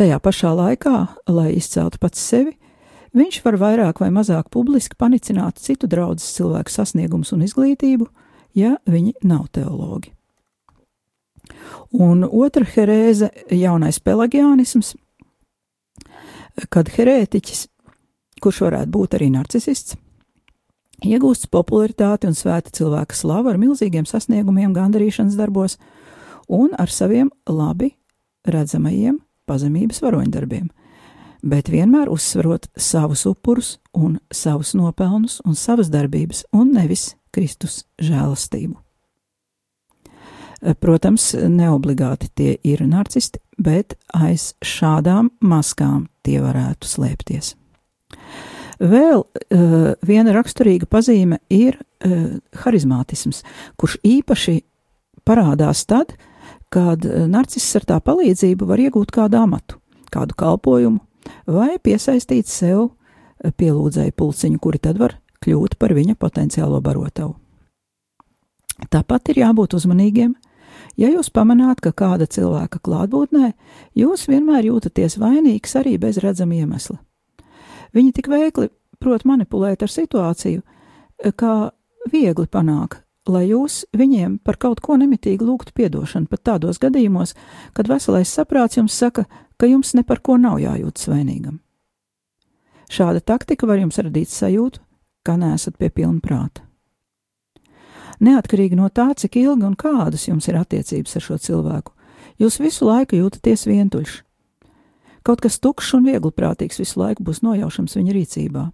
Tajā 0.00 0.16
pašā 0.22 0.54
laikā, 0.56 0.96
lai 1.28 1.50
izceltu 1.58 2.00
pats 2.00 2.22
sevi, 2.24 2.54
viņš 3.16 3.42
var 3.44 3.58
vairāk 3.60 4.00
vai 4.00 4.08
mazāk 4.14 4.48
publiski 4.52 4.96
panicināt 4.96 5.60
citu 5.60 5.90
draugu 5.90 6.22
cilvēku 6.24 6.72
sasniegumus 6.72 7.34
un 7.36 7.44
izglītību, 7.44 8.08
ja 8.56 8.78
viņi 8.88 9.18
nav 9.28 9.50
teologi. 9.52 10.14
Un 11.92 12.24
otra 12.24 12.64
herēze- 12.64 13.30
jaunais 13.64 13.98
pelagianisms, 13.98 14.94
kad 16.70 16.88
herētiķis, 16.88 17.66
kurš 18.40 18.60
varētu 18.66 18.90
būt 18.90 19.18
arī 19.18 19.30
narcisists, 19.34 19.96
iegūst 21.04 21.48
popularitāti 21.52 22.28
un 22.30 22.36
svēta 22.36 22.72
cilvēka 22.74 23.16
slavu 23.16 23.52
ar 23.52 23.60
milzīgiem 23.60 24.06
sasniegumiem, 24.08 24.74
gandarīšanas 24.76 25.38
darbos 25.38 25.78
un 26.48 26.74
ar 26.78 26.90
saviem 26.90 27.30
labi 27.48 27.94
redzamajiem 28.48 29.18
pazemības 29.50 30.02
varoņdarbiem. 30.04 30.68
bet 31.42 31.70
vienmēr 31.72 32.10
uzsverot 32.12 32.68
savus 32.76 33.24
upurus 33.28 33.78
un 33.96 34.18
savus 34.32 34.74
nopelnus 34.76 35.40
un 35.44 35.56
savas 35.56 35.90
darbības, 35.92 36.44
un 36.52 36.72
nevis 36.76 37.14
Kristus 37.32 37.84
žēlastību. 38.02 38.76
Protams, 40.80 41.30
neobligāti 41.48 42.28
tie 42.36 42.50
ir 42.68 42.82
narcisti, 42.84 43.40
bet 43.56 43.96
aiz 44.12 44.52
šādām 44.60 45.30
maskām 45.40 46.10
tie 46.26 46.36
varētu 46.44 46.88
slēpties. 46.88 47.54
Vēl 48.80 49.20
uh, 49.20 49.92
viena 50.06 50.32
raksturīga 50.32 50.88
pazīme 50.88 51.40
ir 51.52 51.76
uh, 51.76 52.38
harizmātisms, 52.62 53.42
kurš 53.76 53.98
īpaši 54.06 54.60
parādās 55.28 55.84
tad, 55.84 56.14
kad 56.72 57.04
narciss 57.04 57.76
ar 57.76 57.84
tā 57.84 57.98
palīdzību 58.00 58.66
var 58.66 58.80
iegūt 58.80 59.10
kādu 59.12 59.40
amatu, 59.42 59.80
kādu 60.14 60.36
kalpojumu, 60.38 61.00
vai 61.50 61.76
piesaistīt 61.82 62.48
sev 62.48 62.92
pielūdzēju 63.42 64.14
pulciņu, 64.16 64.60
kuri 64.62 64.80
tad 64.82 65.00
var 65.00 65.16
kļūt 65.44 65.76
par 65.80 65.94
viņa 65.96 66.16
potenciālo 66.20 66.80
barotavu. 66.84 67.34
Tāpat 68.88 69.32
ir 69.32 69.42
jābūt 69.42 69.76
uzmanīgiem. 69.76 70.34
Ja 71.00 71.10
jūs 71.10 71.30
pamanāt, 71.32 71.82
ka 71.84 71.92
kāda 71.96 72.26
cilvēka 72.30 72.80
klātbūtnē 72.84 73.52
jūs 73.98 74.26
vienmēr 74.30 74.70
jūtaties 74.70 75.18
vainīgs 75.20 75.76
arī 75.80 75.96
bez 76.00 76.20
redzama 76.22 76.56
iemesla. 76.60 76.98
Viņi 77.96 78.12
tik 78.16 78.28
veikli 78.30 78.70
prot 79.00 79.24
manipulēt 79.26 79.82
ar 79.82 79.92
situāciju, 79.92 80.62
kā 81.36 81.54
viegli 82.10 82.46
panāk, 82.46 83.00
lai 83.28 83.46
jūs 83.50 83.84
viņiem 83.96 84.38
par 84.44 84.58
kaut 84.60 84.80
ko 84.84 84.96
nemitīgi 85.00 85.44
lūgtu 85.44 85.74
piedošanu, 85.76 86.28
pat 86.30 86.44
tādos 86.52 86.80
gadījumos, 86.82 87.34
kad 87.76 87.90
veselais 87.90 88.32
saprāts 88.32 88.78
jums 88.78 88.96
saka, 88.96 89.26
ka 89.60 89.68
jums 89.68 89.94
ne 89.94 90.04
par 90.06 90.22
ko 90.24 90.38
nav 90.40 90.60
jājūtas 90.62 91.10
vainīgam. 91.10 91.60
Šāda 92.90 93.20
taktika 93.22 93.68
var 93.70 93.78
jums 93.78 94.00
radīt 94.02 94.32
sajūtu, 94.32 94.80
ka 95.22 95.36
neesat 95.38 95.76
pie 95.78 95.90
pilna 95.94 96.18
prāta. 96.24 96.64
Neatkarīgi 98.20 98.76
no 98.76 98.88
tā, 98.92 99.12
cik 99.16 99.38
ilgi 99.40 99.64
un 99.64 99.76
kādas 99.78 100.26
jums 100.28 100.48
ir 100.50 100.58
attiecības 100.60 101.16
ar 101.16 101.24
šo 101.24 101.38
cilvēku, 101.40 101.94
jūs 102.40 102.58
visu 102.60 102.88
laiku 102.88 103.16
jūtaties 103.16 103.64
vientuļš. 103.68 104.18
Kaut 105.26 105.42
kas 105.44 105.58
tukšs 105.60 105.94
un 105.98 106.06
viegliprātīgs 106.08 106.80
visu 106.80 107.00
laiku 107.00 107.24
būs 107.26 107.42
nojaušams 107.44 107.96
viņa 107.98 108.14
rīcībā. 108.16 108.68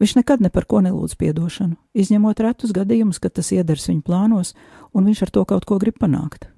Viņš 0.00 0.14
nekad 0.16 0.40
ne 0.40 0.48
par 0.48 0.64
ko 0.64 0.80
nelūdz 0.80 1.18
piedošanu, 1.20 1.76
izņemot 1.92 2.40
retus 2.40 2.72
gadījumus, 2.72 3.18
kad 3.20 3.34
tas 3.36 3.52
iedars 3.52 3.84
viņa 3.90 4.00
plānos, 4.06 4.54
un 4.96 5.04
viņš 5.04 5.26
ar 5.26 5.32
to 5.34 5.44
kaut 5.44 5.68
ko 5.68 5.76
grib 5.82 5.98
panākt. 6.00 6.48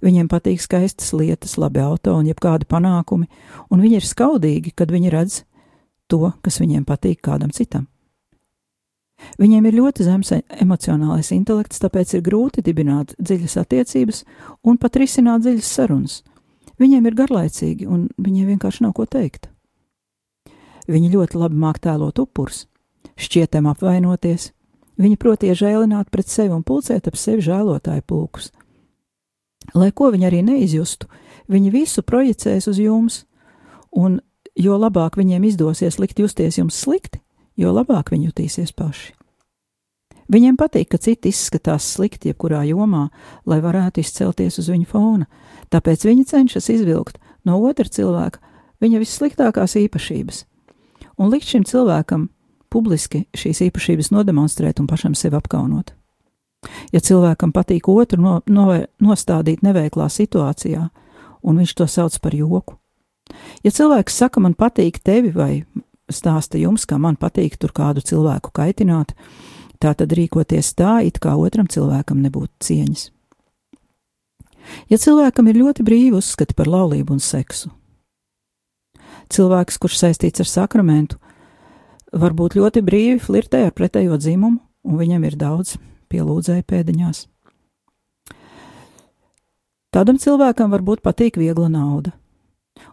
Viņiem 0.00 0.30
patīk 0.32 0.62
skaistas 0.62 1.12
lietas, 1.12 1.58
labi 1.60 1.82
auto 1.84 2.16
un 2.16 2.26
jebkādi 2.28 2.64
panākumi, 2.68 3.28
un 3.68 3.84
viņi 3.84 4.00
ir 4.00 4.08
skaudīgi, 4.08 4.72
kad 4.72 4.90
viņi 4.92 5.12
redz 5.12 5.42
to, 6.08 6.32
kas 6.40 6.58
viņiem 6.62 6.88
patīk 6.88 7.20
kādam 7.24 7.52
citam. 7.52 7.86
Viņiem 9.38 9.66
ir 9.66 9.78
ļoti 9.80 10.06
zems 10.06 10.32
emocionālais 10.62 11.32
intelekts, 11.34 11.82
tāpēc 11.82 12.14
ir 12.14 12.24
grūti 12.24 12.62
dibināt 12.64 13.16
dziļas 13.18 13.58
attiecības 13.64 14.24
un 14.64 14.78
pat 14.78 14.96
risināt 14.96 15.44
dziļas 15.44 15.72
sarunas. 15.74 16.20
Viņiem 16.78 17.08
ir 17.10 17.16
garlaicīgi, 17.18 17.88
un 17.90 18.06
viņiem 18.22 18.52
vienkārši 18.54 18.84
nav 18.86 18.94
ko 18.94 19.06
teikt. 19.10 19.48
Viņi 20.88 21.10
ļoti 21.12 21.40
labi 21.40 21.58
māk 21.58 21.80
tēlot 21.84 22.20
upurus, 22.22 22.66
šķietam 23.18 23.66
apvainoties, 23.68 24.52
viņi 24.98 25.18
prot 25.20 25.44
iežēlināt 25.44 26.10
pret 26.14 26.30
sevi 26.30 26.54
un 26.54 26.64
pulcēt 26.64 27.10
ap 27.10 27.18
sevi 27.18 27.44
žēlotāju 27.44 28.06
pulkus. 28.06 28.52
Lai 29.74 29.90
ko 29.92 30.12
viņi 30.14 30.30
arī 30.30 30.40
neizjustu, 30.46 31.10
viņi 31.50 31.74
visu 31.74 32.02
projicēs 32.06 32.70
uz 32.70 32.78
jums, 32.80 33.24
un 33.92 34.20
jo 34.56 34.78
labāk 34.78 35.18
viņiem 35.18 35.44
izdosies 35.50 35.98
likt 35.98 36.22
justies 36.22 36.58
jums 36.58 36.78
slikti, 36.78 37.20
jo 37.58 37.74
labāk 37.74 38.14
viņi 38.14 38.30
jutīsies 38.30 38.72
paši. 38.72 39.14
Viņiem 40.28 40.58
patīk, 40.60 40.90
ka 40.92 41.00
citi 41.00 41.30
izskatās 41.32 41.86
slikti 41.94 42.28
jebkurā 42.28 42.60
jomā, 42.68 43.06
lai 43.48 43.62
varētu 43.64 44.02
izcelties 44.02 44.58
uz 44.60 44.68
viņa 44.68 44.88
fona, 44.90 45.24
tāpēc 45.72 46.06
viņi 46.08 46.26
cenšas 46.28 46.70
izvilkt 46.72 47.18
no 47.44 47.58
otra 47.64 47.88
cilvēka 47.88 48.42
viņa 48.82 49.00
vissliktākās 49.02 49.76
īpašības, 49.80 50.42
un 51.18 51.32
likt 51.32 51.48
šim 51.50 51.64
cilvēkam 51.68 52.28
publiski 52.72 53.24
šīs 53.36 53.62
īpašības 53.68 54.12
nodemonstrēt 54.14 54.80
un 54.80 54.88
pašam 54.90 55.16
sevi 55.18 55.38
apkaunot. 55.38 55.94
Ja 56.92 57.00
cilvēkam 57.00 57.52
patīk 57.54 57.88
otru 57.90 58.20
no, 58.22 58.38
no, 58.50 58.66
nostādīt 59.02 59.62
neveiklā 59.62 60.08
situācijā, 60.10 60.88
un 61.42 61.60
viņš 61.62 61.74
to 61.78 61.86
sauc 61.86 62.16
par 62.22 62.34
joku. 62.34 62.78
Ja 63.62 63.70
cilvēks 63.74 64.16
saka, 64.24 64.40
man 64.40 64.56
patīk 64.58 64.98
tevi, 65.04 65.30
vai 65.34 65.64
stāsta 66.10 66.58
jums, 66.58 66.86
kā 66.88 66.98
man 66.98 67.18
patīk 67.20 67.58
tur 67.60 67.74
kādu 67.76 68.02
cilvēku 68.02 68.50
kaitināt, 68.56 69.14
tā 69.78 69.94
tad 69.94 70.12
rīkoties 70.16 70.72
tā, 70.78 70.98
it 71.06 71.20
kā 71.22 71.36
otram 71.38 71.68
cilvēkam 71.70 72.24
nebūtu 72.24 72.64
cieņas. 72.64 73.10
Ja 74.88 74.98
cilvēkam 75.00 75.48
ir 75.50 75.60
ļoti 75.62 75.84
brīvi 75.86 76.16
uzskati 76.18 76.56
par 76.56 76.68
laulību 76.70 77.16
un 77.16 77.22
seksu, 77.22 77.70
cilvēks, 79.32 79.78
kurš 79.80 79.98
saistīts 80.02 80.44
ar 80.44 80.48
sakramentu, 80.48 81.18
var 82.12 82.32
būt 82.32 82.56
ļoti 82.58 82.82
brīvi 82.84 83.18
flirtē 83.20 83.66
ar 83.66 83.74
pretējo 83.76 84.16
dzimumu, 84.20 84.60
un 84.88 85.00
viņam 85.00 85.26
ir 85.28 85.36
daudz 85.36 85.76
pielūdzēja 86.12 86.64
pēdiņās. 86.64 87.26
Tādam 89.92 90.18
cilvēkam 90.20 90.72
varbūt 90.72 91.00
patīk 91.04 91.38
viegla 91.40 91.68
nauda, 91.72 92.12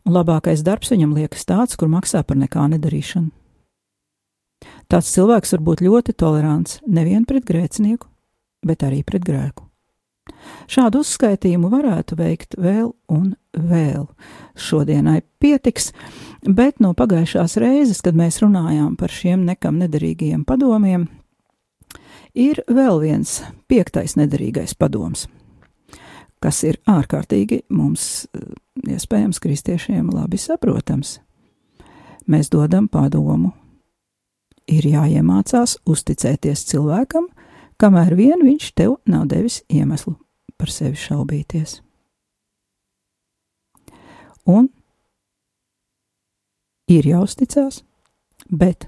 un 0.08 0.16
labākais 0.16 0.64
darbs 0.64 0.94
viņam 0.94 1.16
liekas 1.16 1.44
tāds, 1.48 1.76
kur 1.76 1.92
maksā 1.92 2.24
par 2.24 2.40
nekā 2.40 2.68
nedarīšanu. 2.72 3.32
Tāds 4.90 5.12
cilvēks 5.12 5.52
var 5.56 5.64
būt 5.66 5.84
ļoti 5.86 6.16
tolerants 6.16 6.80
nevien 6.88 7.26
pret 7.28 7.46
grēcinieku, 7.46 8.08
bet 8.66 8.86
arī 8.88 9.04
pret 9.04 9.26
grēku. 9.26 9.66
Šādu 10.72 11.04
uzskaitījumu 11.04 11.70
varētu 11.70 12.18
veikt 12.18 12.56
vēl 12.58 12.90
un 13.12 13.36
vēl. 13.54 14.08
Šodienai 14.58 15.20
pietiks, 15.42 15.92
bet 16.42 16.82
no 16.82 16.94
pagājušās 16.98 17.58
reizes, 17.62 18.02
kad 18.06 18.18
mēs 18.18 18.42
runājām 18.42 18.96
par 18.98 19.14
šiem 19.14 19.46
nekam 19.46 19.78
nederīgajiem 19.82 20.46
padomiem, 20.48 21.08
ir 22.34 22.64
vēl 22.68 23.02
viens 23.04 23.40
piektais 23.70 24.18
nederīgais 24.18 24.76
padoms, 24.78 25.28
kas 26.42 26.64
ir 26.66 26.80
ārkārtīgi 26.90 27.64
mums, 27.70 28.26
eh, 28.34 28.50
iespējams, 28.96 29.40
kristiešiem 29.40 30.10
labi 30.14 30.42
saprotams. 30.42 31.20
Mēs 32.28 32.50
dodam 32.50 32.90
padomu. 32.90 33.54
Ir 34.66 34.82
jāiemācās 34.82 35.78
uzticēties 35.86 36.66
cilvēkam, 36.66 37.28
kamēr 37.82 38.16
vien 38.18 38.46
viņš 38.46 38.72
tev 38.78 38.98
nav 39.10 39.28
devis 39.32 39.62
iemeslu 39.70 40.16
par 40.58 40.72
sevi 40.72 40.98
šaubīties. 41.00 41.80
Un 44.46 44.70
ir 46.92 47.08
jāuzticas, 47.10 47.82
bet 48.46 48.86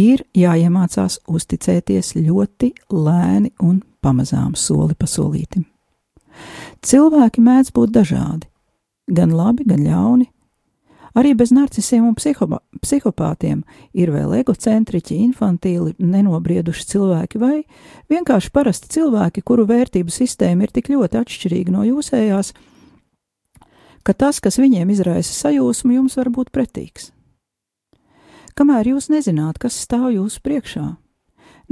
ir 0.00 0.24
jāiemācās 0.34 1.20
uzticēties 1.28 2.14
ļoti 2.16 2.72
lēni 2.90 3.52
un 3.62 3.82
pamazām 4.04 4.54
soli 4.56 4.96
pa 4.96 5.08
solītim. 5.08 5.66
Cilvēki 6.84 7.44
mēdz 7.44 7.70
būt 7.76 7.92
dažādi, 7.94 8.48
gan 9.06 9.32
labi, 9.36 9.66
gan 9.68 9.84
ļauni. 9.84 10.28
Arī 11.14 11.30
bez 11.38 11.52
narcisiem 11.54 12.08
un 12.08 12.16
psihopātiem 12.18 13.62
ir 13.94 14.10
vēl 14.10 14.34
egocentriķi, 14.40 15.20
infantīli, 15.28 15.94
nenobrieduši 16.02 16.88
cilvēki 16.90 17.38
vai 17.38 17.56
vienkārši 18.10 18.50
parasti 18.50 18.90
cilvēki, 18.96 19.44
kuru 19.46 19.68
vērtību 19.70 20.10
sistēma 20.10 20.66
ir 20.66 20.74
tik 20.74 20.90
ļoti 20.90 21.22
atšķirīga 21.22 21.76
no 21.76 21.86
jūsējās, 21.86 22.50
ka 24.02 24.12
tas, 24.18 24.42
kas 24.42 24.58
viņiem 24.58 24.90
izraisa 24.90 25.38
sajūsmu, 25.38 26.00
jums 26.00 26.18
var 26.18 26.34
būt 26.34 26.50
pretīgs 26.50 27.14
kamēr 28.58 28.94
jūs 28.94 29.10
nezināt, 29.12 29.58
kas 29.62 29.76
stāv 29.84 30.10
jūsu 30.14 30.42
priekšā. 30.44 30.86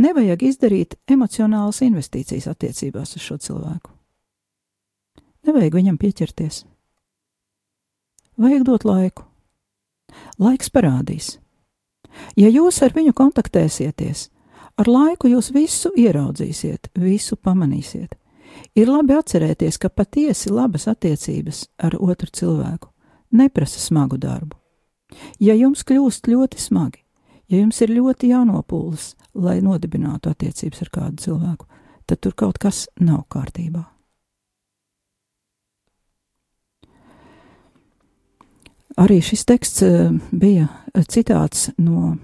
Nevajag 0.03 0.45
izdarīt 0.49 0.97
emocionālas 1.11 1.83
investīcijas 1.85 2.49
attiecībās 2.51 3.17
uz 3.19 3.25
šo 3.25 3.39
cilvēku. 3.43 3.93
Nevajag 5.47 5.77
viņam 5.77 5.99
pieķerties. 6.01 6.63
Vajag 8.41 8.65
dot 8.67 8.87
laiku. 8.89 9.27
Laiks 10.39 10.71
parādīs. 10.71 11.37
Ja 12.37 12.49
jūs 12.53 12.83
ar 12.85 12.93
viņu 12.97 13.15
kontaktēsieties, 13.17 14.29
ar 14.77 14.89
laiku 14.89 15.31
jūs 15.33 15.53
visu 15.55 15.93
ieraudzīsiet, 15.97 16.93
visu 16.99 17.37
pamanīsiet. 17.37 18.17
Ir 18.77 18.89
labi 18.89 19.17
atcerēties, 19.17 19.79
ka 19.81 19.89
patiesi 19.89 20.53
labas 20.53 20.87
attiecības 20.89 21.67
ar 21.81 21.97
otru 22.01 22.29
cilvēku 22.33 22.91
neprasa 23.33 23.81
smagu 23.81 24.19
darbu. 24.21 24.57
Ja 25.41 25.57
jums 25.57 25.85
kļūst 25.89 26.29
ļoti 26.29 26.61
smagi, 26.61 27.03
ja 27.49 27.61
jums 27.61 27.81
ir 27.85 27.93
ļoti 27.93 28.33
jānopūlas, 28.33 29.13
lai 29.35 29.61
nodibinātu 29.65 30.33
attiecības 30.33 30.85
ar 30.85 30.93
kādu 30.93 31.25
cilvēku, 31.27 31.69
tad 32.07 32.21
tur 32.25 32.37
kaut 32.37 32.61
kas 32.61 32.87
nav 33.01 33.27
kārtībā. 33.33 33.92
Arī 39.01 39.21
šis 39.25 39.45
teksts 39.49 39.83
eh, 39.87 40.11
bija 40.33 40.69
citāts 41.09 41.71
no 41.81 42.17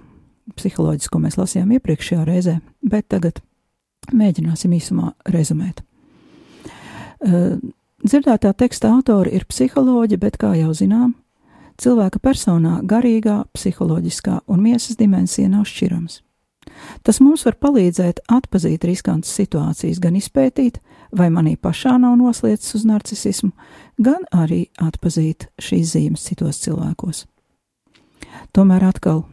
psiholoģijas, 0.59 1.11
ko 1.13 1.21
mēs 1.23 1.39
lasījām 1.39 1.73
iepriekšējā 1.77 2.25
reizē, 2.29 2.59
bet 2.83 3.09
tagad 3.13 3.41
mēģināsim 4.13 4.75
īsumā 4.77 5.13
rezumēt. 5.33 5.83
Eh, 7.25 7.57
dzirdētā 8.05 8.53
teksta 8.55 8.93
autori 8.93 9.35
ir 9.37 9.49
psiholoģi, 9.49 10.21
bet, 10.21 10.39
kā 10.41 10.53
jau 10.59 10.75
zinām, 10.77 11.15
cilvēka 11.81 12.21
personā 12.23 12.79
garīgā, 12.87 13.43
psiholoģiskā 13.57 14.43
un 14.47 14.63
miesas 14.63 14.99
dimensija 15.01 15.49
nav 15.49 15.67
šķirams. 15.69 16.23
Tas 17.07 17.21
mums 17.23 17.45
var 17.47 17.57
palīdzēt 17.63 18.23
atpazīt 18.33 18.85
riskantas 18.89 19.33
situācijas, 19.39 20.01
gan 20.03 20.19
izpētīt, 20.19 20.81
vai 21.17 21.31
manī 21.33 21.57
pašā 21.57 21.97
nav 22.01 22.17
noslēdzis 22.21 22.79
uz 22.79 22.87
narcisismu, 22.89 23.51
gan 24.03 24.25
arī 24.35 24.67
atpazīt 24.83 25.49
šīs 25.63 25.95
zīmes 25.95 26.25
citos 26.29 26.61
cilvēkos. 26.65 27.25
Tomēr 28.53 28.89
atkal 28.89 29.25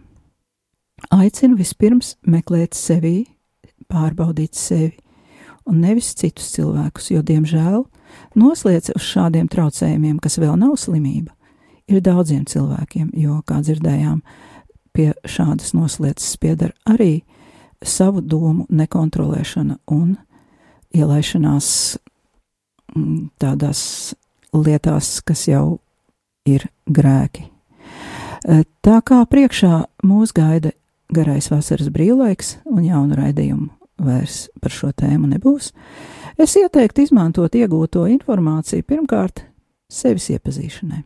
aicinu 1.11 1.57
vispirms 1.59 2.15
meklēt 2.27 2.77
sevi, 2.77 3.25
pārbaudīt 3.91 4.55
sevi, 4.57 4.95
un 5.69 5.81
nevis 5.81 6.13
citus 6.17 6.51
cilvēkus, 6.55 7.11
jo, 7.13 7.21
diemžēl, 7.25 7.83
noslēdz 8.37 8.93
uz 8.95 9.07
šādiem 9.13 9.49
traucējumiem, 9.51 10.19
kas 10.23 10.39
vēl 10.41 10.55
nav 10.61 10.75
slimība, 10.79 11.33
ir 11.91 12.03
daudziem 12.05 12.45
cilvēkiem, 12.49 13.11
jo, 13.19 13.39
kā 13.47 13.61
dzirdējām, 13.65 14.21
pie 14.95 15.11
šādas 15.27 15.73
noslēdzes 15.75 16.37
piedara 16.41 16.73
arī 16.87 17.23
savu 17.85 18.21
domu 18.21 18.65
nekontrolēšana 18.69 19.77
un 19.91 20.15
ielaišanās 20.95 21.69
mm, 22.95 23.17
tādās 23.41 23.81
lietās, 24.55 25.19
kas 25.25 25.47
jau 25.49 25.79
ir 26.47 26.67
grēki. 26.87 27.45
E, 27.45 28.63
tā 28.85 28.99
kā 29.05 29.21
priekšā 29.29 29.83
mūs 30.07 30.33
gaida 30.35 30.71
garais 31.13 31.49
vasaras 31.51 31.91
brīvlaiks 31.93 32.59
un 32.71 32.85
jaunu 32.85 33.17
raidījumu 33.19 33.69
vairs 34.05 34.45
par 34.61 34.73
šo 34.75 34.91
tēmu 34.95 35.29
nebūs, 35.31 35.71
es 36.41 36.55
ieteiktu 36.59 37.05
izmantot 37.05 37.55
iegūto 37.55 38.07
informāciju 38.11 38.83
pirmkārt 38.87 39.45
sevis 39.91 40.31
iepazīšanai. 40.35 41.03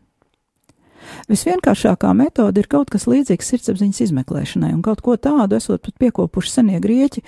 Visvienkāršākā 1.29 2.11
metode 2.17 2.61
ir 2.63 2.67
kaut 2.71 2.91
kas 2.93 3.07
līdzīgs 3.09 3.53
sirdsapziņas 3.53 4.03
izmeklēšanai, 4.07 4.73
un 4.75 4.83
kaut 4.85 5.01
ko 5.05 5.15
tādu 5.17 5.59
esot 5.59 5.83
pat 5.85 5.95
piekopuši 6.01 6.53
senie 6.53 6.81
grieķi, 6.83 7.23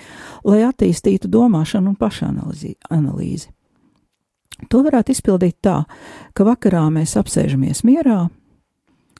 lai 0.48 0.62
attīstītu 0.66 1.30
domāšanu 1.32 1.92
un 1.92 1.98
pašanalīzi. 2.00 3.50
To 4.70 4.82
varētu 4.86 5.14
izpildīt 5.14 5.58
tā, 5.64 5.82
ka 6.36 6.46
vakarā 6.46 6.84
mēs 6.94 7.16
apsēžamies 7.18 7.82
mierā, 7.86 8.26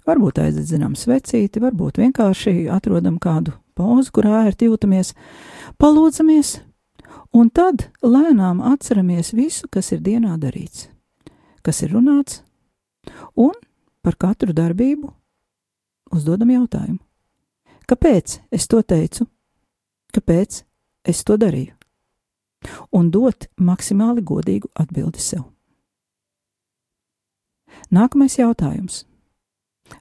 varbūt 0.06 0.42
aizdedzinām 0.42 0.94
svecīti, 0.98 1.62
varbūt 1.62 1.98
vienkārši 2.02 2.68
atrodam 2.72 3.18
kādu 3.22 3.56
pozu, 3.78 4.12
kurā 4.14 4.44
ērti 4.46 4.68
jūtamies, 4.68 5.14
palūdzamies, 5.82 6.54
un 7.34 7.50
tad 7.50 7.88
lēnām 8.04 8.62
atceramies 8.72 9.32
visu, 9.36 9.68
kas 9.72 9.92
ir 9.94 10.02
dienā 10.04 10.36
darīts, 10.40 10.88
kas 11.66 11.82
ir 11.82 11.94
runāts, 11.96 12.42
un 13.34 13.54
par 14.02 14.16
katru 14.18 14.52
darbību 14.52 15.12
uzdodam 16.12 16.50
jautājumu. 16.52 17.00
Kāpēc 17.88 18.40
es 18.52 18.68
to 18.70 18.82
teicu? 18.82 19.26
Kāpēc 20.12 20.62
es 21.08 21.22
to 21.24 21.38
darīju? 21.40 21.74
Un 22.94 23.10
dot 23.10 23.48
maksimāli 23.58 24.22
godīgu 24.22 24.70
atbildi 24.78 25.22
sev. 25.22 25.48
Nākamais 27.90 28.38
jautājums. 28.38 29.02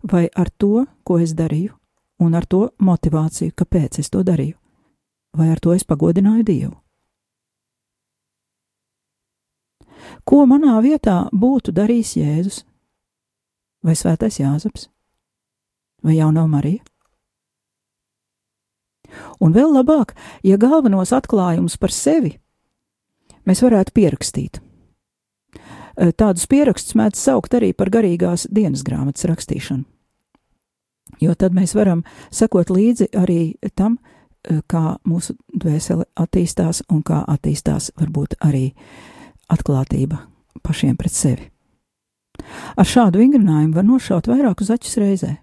Vai 0.03 0.27
ar 0.35 0.51
to, 0.57 0.85
ko 1.03 1.17
es 1.19 1.33
darīju, 1.35 1.73
un 2.21 2.35
ar 2.37 2.45
to 2.45 2.69
motivāciju, 2.79 3.55
kāpēc 3.57 3.99
es 3.99 4.11
to 4.13 4.21
darīju, 4.23 4.55
vai 5.35 5.49
ar 5.51 5.59
to 5.59 5.73
es 5.73 5.83
pagodināju 5.83 6.45
Dievu? 6.47 6.75
Ko 10.23 10.45
manā 10.45 10.77
vietā 10.83 11.25
būtu 11.33 11.73
darījis 11.73 12.15
Jēzus, 12.19 12.61
vai 13.85 13.95
Svētais 13.97 14.39
Jāzeps, 14.39 14.87
vai 16.03 16.17
Jaunā 16.17 16.45
Marija? 16.49 16.83
Un 19.43 19.53
vēl 19.55 19.73
labāk, 19.75 20.13
ja 20.43 20.57
galvenos 20.61 21.11
atklājumus 21.15 21.77
par 21.81 21.91
sevi 21.91 22.37
mēs 23.47 23.63
varētu 23.65 23.91
pierakstīt. 23.95 24.61
Tādus 26.17 26.47
pierakstus 26.47 26.95
mēdz 26.95 27.19
saukt 27.19 27.53
arī 27.57 27.73
par 27.75 27.91
garīgās 27.91 28.47
dienas 28.49 28.85
grāmatas 28.87 29.27
rakstīšanu. 29.27 29.83
Jo 31.21 31.35
tad 31.35 31.53
mēs 31.53 31.75
varam 31.75 32.05
sekot 32.31 32.71
līdzi 32.71 33.11
arī 33.19 33.57
tam, 33.75 33.99
kā 34.41 34.95
mūsu 35.05 35.35
dvēsele 35.51 36.07
attīstās 36.17 36.81
un 36.89 37.03
kā 37.05 37.19
attīstās 37.27 37.91
varbūt 37.99 38.39
arī 38.41 38.71
atklātība 39.51 40.23
pašiem 40.63 40.95
pret 40.97 41.13
sevi. 41.13 41.51
Ar 42.77 42.87
šādu 42.87 43.21
vingrinājumu 43.21 43.75
var 43.75 43.87
nošaut 43.87 44.29
vairākus 44.31 44.71
acis 44.73 44.97
reizē. 45.01 45.35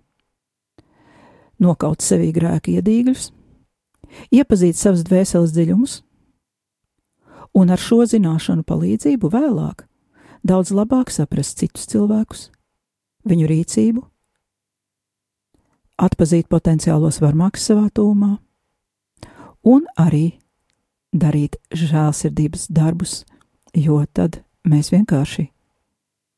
Nokaut 1.59 2.05
sevī 2.05 2.31
grēka 2.35 2.71
iedīgļus, 2.77 3.31
iepazīt 4.35 4.79
savas 4.79 5.03
dvēseles 5.07 5.55
dziļumus, 5.57 5.97
un 7.59 7.73
ar 7.75 7.83
šo 7.83 8.05
zināšanu 8.07 8.63
palīdzību 8.69 9.31
vēlāk 9.33 9.85
daudz 10.47 10.71
labāk 10.75 11.11
saprast 11.11 11.59
citus 11.59 11.89
cilvēkus, 11.91 12.49
viņu 13.29 13.49
rīcību, 13.51 14.05
atpazīt 15.99 16.49
potenciālos 16.49 17.19
varmākus 17.25 17.67
savā 17.71 17.89
tūmā, 17.91 18.37
un 19.67 19.87
arī 19.99 20.39
darīt 21.13 21.59
žēlsirdības 21.75 22.69
darbus, 22.71 23.25
jo 23.75 23.99
tad 24.13 24.43
mēs 24.69 24.93
vienkārši 24.95 25.49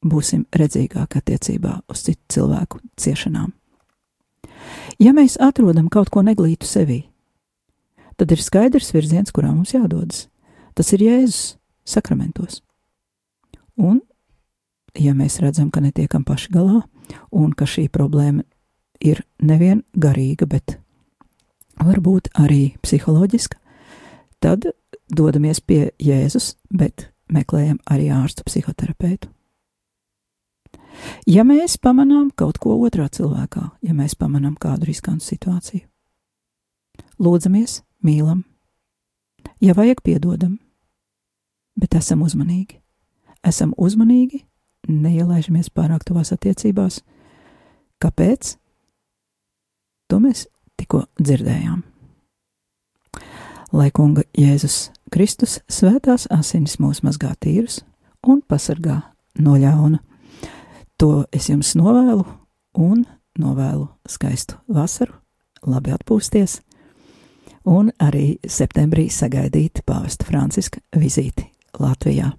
būsim 0.07 0.47
redzīgāki 0.57 1.21
attiecībā 1.21 1.81
uz 1.91 2.05
citu 2.07 2.37
cilvēku 2.37 2.81
ciešanām. 3.01 3.53
Ja 5.01 5.13
mēs 5.17 5.39
atrodam 5.41 5.89
kaut 5.93 6.11
ko 6.13 6.23
neglītu 6.25 6.69
sevī, 6.69 7.03
tad 8.21 8.33
ir 8.33 8.43
skaidrs 8.43 8.93
virziens, 8.93 9.33
kurā 9.33 9.53
mums 9.53 9.73
jādodas. 9.75 10.29
Tas 10.77 10.93
ir 10.93 11.05
Jēzus 11.05 11.57
sakramentos. 11.89 12.61
Un, 13.81 14.01
ja 14.99 15.15
mēs 15.17 15.41
redzam, 15.41 15.71
ka 15.73 15.81
netiekam 15.81 16.25
paši 16.25 16.53
galā, 16.53 16.83
un 17.33 17.53
ka 17.57 17.69
šī 17.69 17.89
problēma 17.93 18.45
ir 19.01 19.25
nevien 19.41 19.83
garīga, 19.97 20.47
bet 20.47 20.77
varbūt 21.81 22.31
arī 22.39 22.77
psiholoģiska, 22.85 23.57
tad 24.45 24.69
dodamies 25.09 25.61
pie 25.65 25.91
Jēzus, 26.01 26.55
bet 26.69 27.09
meklējam 27.33 27.81
arī 27.89 28.11
ārstu 28.15 28.45
psihoterapeitu. 28.47 29.31
Ja 31.27 31.45
mēs 31.47 31.77
pamanām 31.81 32.31
kaut 32.37 32.59
ko 32.61 32.77
otrā 32.81 33.09
cilvēkā, 33.13 33.65
ja 33.83 33.95
mēs 33.97 34.17
pamanām 34.19 34.57
kādu 34.61 34.89
riskantu 34.89 35.25
situāciju, 35.25 35.87
lūdzamies, 37.21 37.81
mīlam, 38.05 38.45
ja 39.61 39.75
vajag, 39.77 40.03
piedodam, 40.05 40.59
bet 41.81 41.95
esam 41.97 42.25
uzmanīgi. 42.27 42.81
Esam 43.47 43.73
uzmanīgi, 43.81 44.43
neielaižamies 44.89 45.71
pārāk 45.73 46.05
tuvās 46.05 46.33
attiecībās. 46.35 47.01
Kāpēc? 48.01 48.57
To 50.11 50.19
mēs 50.21 50.47
tikko 50.77 51.07
dzirdējām. 51.21 51.81
Lai 53.73 53.91
kunga 53.95 54.25
Jēzus 54.35 54.91
Kristus 55.15 55.61
svētās 55.71 56.27
asinis 56.35 56.81
mūs 56.83 57.05
mazgā 57.07 57.31
tīrus 57.39 57.81
un 58.27 58.43
pasargā 58.43 58.99
no 59.39 59.55
ļauna. 59.61 60.01
To 61.01 61.25
es 61.33 61.47
jums 61.49 61.71
novēlu 61.81 62.27
un 62.77 63.07
novēlu 63.41 63.87
skaistu 64.05 64.59
vasaru, 64.69 65.15
labi 65.65 65.95
atpūsties, 65.97 66.59
un 67.65 67.89
arī 68.05 68.35
septembrī 68.45 69.07
sagaidīt 69.09 69.81
pāvesta 69.89 70.29
Franciska 70.29 70.83
vizīti 71.01 71.47
Latvijā. 71.81 72.35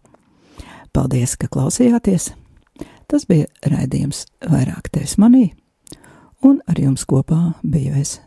Paldies, 0.93 1.33
ka 1.41 1.49
klausījāties! 1.49 2.35
Tas 3.09 3.25
bija 3.25 3.49
raidījums 3.65 4.27
vairāk 4.45 4.93
tevis 4.93 5.17
manī, 5.17 5.47
un 6.45 6.61
ar 6.69 6.77
jums 6.77 7.07
kopā 7.09 7.55
biju 7.65 7.97
es 7.97 8.19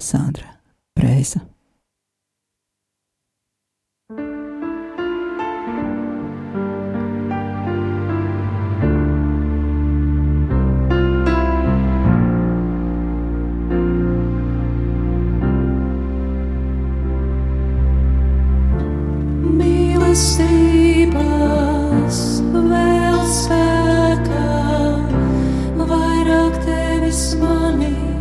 Sandra 0.00 0.56
Prēsa. 0.96 1.44
Mīlestības 20.14 22.20
vēl 22.54 23.18
spēkā, 23.34 24.46
vairāk 25.90 26.62
te 26.62 26.70
tevis 26.70 27.26
mani. 27.42 28.13